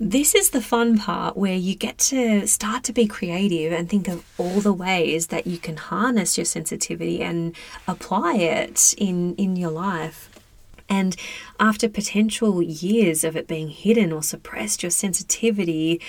This 0.00 0.36
is 0.36 0.50
the 0.50 0.62
fun 0.62 0.98
part 0.98 1.36
where 1.36 1.56
you 1.56 1.74
get 1.74 1.98
to 1.98 2.46
start 2.46 2.84
to 2.84 2.92
be 2.92 3.08
creative 3.08 3.72
and 3.72 3.88
think 3.88 4.06
of 4.06 4.24
all 4.38 4.60
the 4.60 4.72
ways 4.72 5.26
that 5.28 5.48
you 5.48 5.58
can 5.58 5.76
harness 5.76 6.38
your 6.38 6.44
sensitivity 6.44 7.20
and 7.20 7.56
apply 7.88 8.34
it 8.34 8.94
in, 8.96 9.34
in 9.34 9.56
your 9.56 9.72
life. 9.72 10.30
And 10.88 11.16
after 11.58 11.88
potential 11.88 12.62
years 12.62 13.24
of 13.24 13.36
it 13.36 13.48
being 13.48 13.70
hidden 13.70 14.12
or 14.12 14.22
suppressed, 14.22 14.84
your 14.84 14.90
sensitivity 14.90 16.00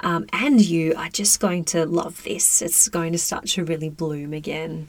um, 0.00 0.26
and 0.32 0.60
you 0.60 0.94
are 0.96 1.08
just 1.08 1.38
going 1.38 1.64
to 1.66 1.86
love 1.86 2.24
this. 2.24 2.60
It's 2.60 2.88
going 2.88 3.12
to 3.12 3.18
start 3.18 3.46
to 3.48 3.64
really 3.64 3.88
bloom 3.88 4.32
again. 4.32 4.88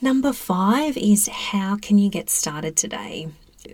Number 0.00 0.34
five 0.34 0.98
is 0.98 1.28
how 1.28 1.76
can 1.76 1.96
you 1.96 2.10
get 2.10 2.28
started 2.28 2.76
today? 2.76 3.28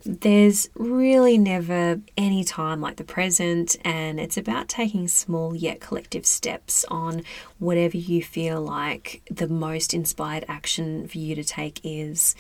There's 0.04 0.68
really 0.74 1.38
never 1.38 2.00
any 2.16 2.44
time 2.44 2.80
like 2.80 2.96
the 2.96 3.04
present, 3.04 3.76
and 3.84 4.20
it's 4.20 4.36
about 4.36 4.68
taking 4.68 5.08
small 5.08 5.54
yet 5.54 5.80
collective 5.80 6.26
steps 6.26 6.84
on 6.88 7.22
whatever 7.58 7.96
you 7.96 8.22
feel 8.22 8.60
like 8.60 9.22
the 9.30 9.48
most 9.48 9.92
inspired 9.94 10.44
action 10.48 11.06
for 11.08 11.18
you 11.18 11.34
to 11.34 11.44
take 11.44 11.80
is. 11.84 12.34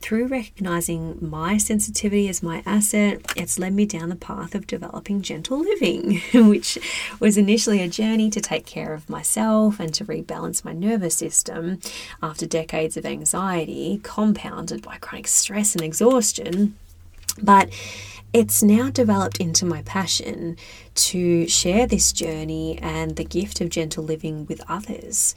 Through 0.00 0.28
recognizing 0.28 1.18
my 1.20 1.58
sensitivity 1.58 2.26
as 2.28 2.42
my 2.42 2.62
asset, 2.64 3.20
it's 3.36 3.58
led 3.58 3.74
me 3.74 3.84
down 3.84 4.08
the 4.08 4.16
path 4.16 4.54
of 4.54 4.66
developing 4.66 5.20
gentle 5.20 5.58
living, 5.58 6.22
which 6.34 6.78
was 7.20 7.36
initially 7.36 7.82
a 7.82 7.88
journey 7.88 8.30
to 8.30 8.40
take 8.40 8.64
care 8.64 8.94
of 8.94 9.10
myself 9.10 9.78
and 9.78 9.92
to 9.94 10.04
rebalance 10.06 10.64
my 10.64 10.72
nervous 10.72 11.16
system 11.16 11.80
after 12.22 12.46
decades 12.46 12.96
of 12.96 13.04
anxiety, 13.04 14.00
compounded 14.02 14.80
by 14.82 14.96
chronic 14.96 15.28
stress 15.28 15.74
and 15.74 15.84
exhaustion. 15.84 16.76
But 17.34 17.70
it's 18.32 18.62
now 18.62 18.90
developed 18.90 19.38
into 19.38 19.64
my 19.66 19.82
passion 19.82 20.56
to 20.94 21.48
share 21.48 21.86
this 21.86 22.12
journey 22.12 22.78
and 22.80 23.16
the 23.16 23.24
gift 23.24 23.60
of 23.60 23.70
gentle 23.70 24.04
living 24.04 24.46
with 24.46 24.62
others. 24.68 25.34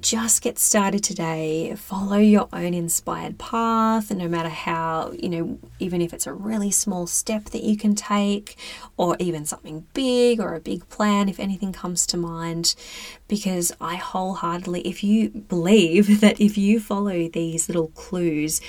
Just 0.00 0.40
get 0.40 0.58
started 0.58 1.04
today. 1.04 1.74
Follow 1.76 2.16
your 2.16 2.48
own 2.52 2.72
inspired 2.72 3.36
path, 3.38 4.10
and 4.10 4.18
no 4.18 4.28
matter 4.28 4.48
how, 4.48 5.12
you 5.12 5.28
know, 5.28 5.58
even 5.78 6.00
if 6.00 6.14
it's 6.14 6.26
a 6.26 6.32
really 6.32 6.70
small 6.70 7.06
step 7.06 7.46
that 7.46 7.62
you 7.62 7.76
can 7.76 7.94
take, 7.94 8.56
or 8.96 9.16
even 9.18 9.44
something 9.44 9.86
big 9.92 10.40
or 10.40 10.54
a 10.54 10.60
big 10.60 10.88
plan, 10.88 11.28
if 11.28 11.40
anything 11.40 11.72
comes 11.72 12.06
to 12.06 12.16
mind, 12.16 12.74
because 13.28 13.72
I 13.80 13.96
wholeheartedly, 13.96 14.80
if 14.82 15.04
you 15.04 15.28
believe 15.28 16.20
that 16.22 16.40
if 16.40 16.56
you 16.56 16.80
follow 16.80 17.28
these 17.28 17.68
little 17.68 17.88
clues, 17.88 18.62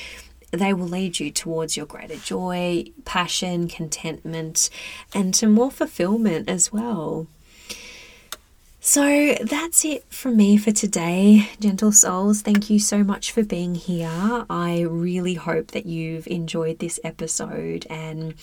they 0.51 0.73
will 0.73 0.87
lead 0.87 1.19
you 1.19 1.31
towards 1.31 1.75
your 1.75 1.85
greater 1.85 2.17
joy, 2.17 2.85
passion, 3.05 3.67
contentment, 3.67 4.69
and 5.13 5.33
to 5.35 5.47
more 5.47 5.71
fulfillment 5.71 6.49
as 6.49 6.71
well. 6.71 7.27
So 8.83 9.35
that's 9.35 9.85
it 9.85 10.11
from 10.11 10.37
me 10.37 10.57
for 10.57 10.71
today, 10.71 11.47
gentle 11.59 11.91
souls. 11.91 12.41
Thank 12.41 12.71
you 12.71 12.79
so 12.79 13.03
much 13.03 13.31
for 13.31 13.43
being 13.43 13.75
here. 13.75 14.43
I 14.49 14.81
really 14.89 15.35
hope 15.35 15.67
that 15.67 15.85
you've 15.85 16.25
enjoyed 16.25 16.79
this 16.79 16.99
episode 17.03 17.85
and 17.91 18.33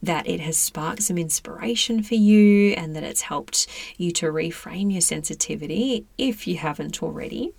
that 0.00 0.28
it 0.28 0.38
has 0.38 0.56
sparked 0.56 1.02
some 1.02 1.18
inspiration 1.18 2.04
for 2.04 2.14
you 2.14 2.74
and 2.74 2.94
that 2.94 3.02
it's 3.02 3.22
helped 3.22 3.66
you 3.96 4.12
to 4.12 4.26
reframe 4.26 4.92
your 4.92 5.00
sensitivity 5.00 6.06
if 6.16 6.46
you 6.46 6.58
haven't 6.58 7.02
already. 7.02 7.52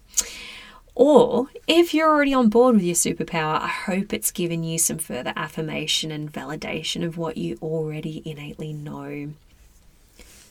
Or 0.99 1.47
if 1.65 1.93
you're 1.93 2.09
already 2.09 2.33
on 2.33 2.49
board 2.49 2.75
with 2.75 2.83
your 2.83 2.93
superpower, 2.93 3.57
I 3.61 3.69
hope 3.69 4.11
it's 4.11 4.31
given 4.31 4.65
you 4.65 4.77
some 4.77 4.97
further 4.97 5.31
affirmation 5.33 6.11
and 6.11 6.29
validation 6.29 7.05
of 7.05 7.17
what 7.17 7.37
you 7.37 7.57
already 7.61 8.21
innately 8.25 8.73
know. 8.73 9.29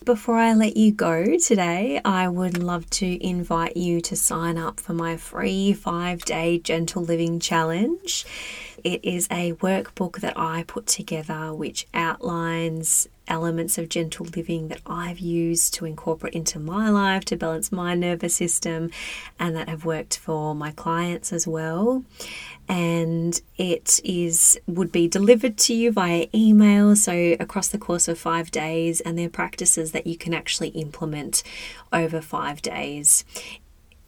Before 0.07 0.37
I 0.37 0.55
let 0.55 0.75
you 0.75 0.91
go 0.91 1.37
today, 1.37 2.01
I 2.03 2.29
would 2.29 2.57
love 2.57 2.89
to 2.93 3.23
invite 3.23 3.77
you 3.77 4.01
to 4.01 4.17
sign 4.17 4.57
up 4.57 4.81
for 4.81 4.95
my 4.95 5.19
free 5.19 5.75
five 5.75 6.25
day 6.25 6.59
gentle 6.59 7.03
living 7.03 7.41
challenge. 7.41 8.25
It 8.89 9.05
is 9.05 9.29
a 9.31 9.53
workbook 9.53 10.21
that 10.21 10.33
I 10.39 10.63
put 10.63 10.87
together 10.87 11.53
which 11.53 11.87
outlines 11.93 13.07
elements 13.27 13.77
of 13.77 13.91
gentle 13.91 14.25
living 14.35 14.69
that 14.69 14.81
I've 14.87 15.19
used 15.19 15.75
to 15.75 15.85
incorporate 15.85 16.33
into 16.33 16.59
my 16.59 16.89
life 16.89 17.27
to 17.27 17.37
balance 17.37 17.71
my 17.71 17.95
nervous 17.95 18.35
system 18.35 18.91
and 19.39 19.55
that 19.55 19.69
have 19.69 19.85
worked 19.85 20.17
for 20.17 20.55
my 20.55 20.71
clients 20.71 21.35
as 21.35 21.47
well. 21.47 22.03
And 22.67 23.39
it 23.59 24.01
is 24.05 24.59
would 24.67 24.91
be 24.91 25.07
delivered 25.07 25.59
to 25.59 25.75
you 25.75 25.93
via 25.93 26.27
email 26.35 26.97
so 26.97 27.37
across 27.39 27.69
the 27.69 27.77
course 27.77 28.09
of 28.09 28.19
5 28.19 28.51
days 28.51 29.03
and 29.03 29.19
they're 29.19 29.29
practices 29.29 29.93
that 29.93 30.07
you 30.07 30.17
can 30.17 30.33
actually 30.33 30.69
implement 30.69 31.43
over 31.93 32.23
5 32.23 32.63
days 32.63 33.27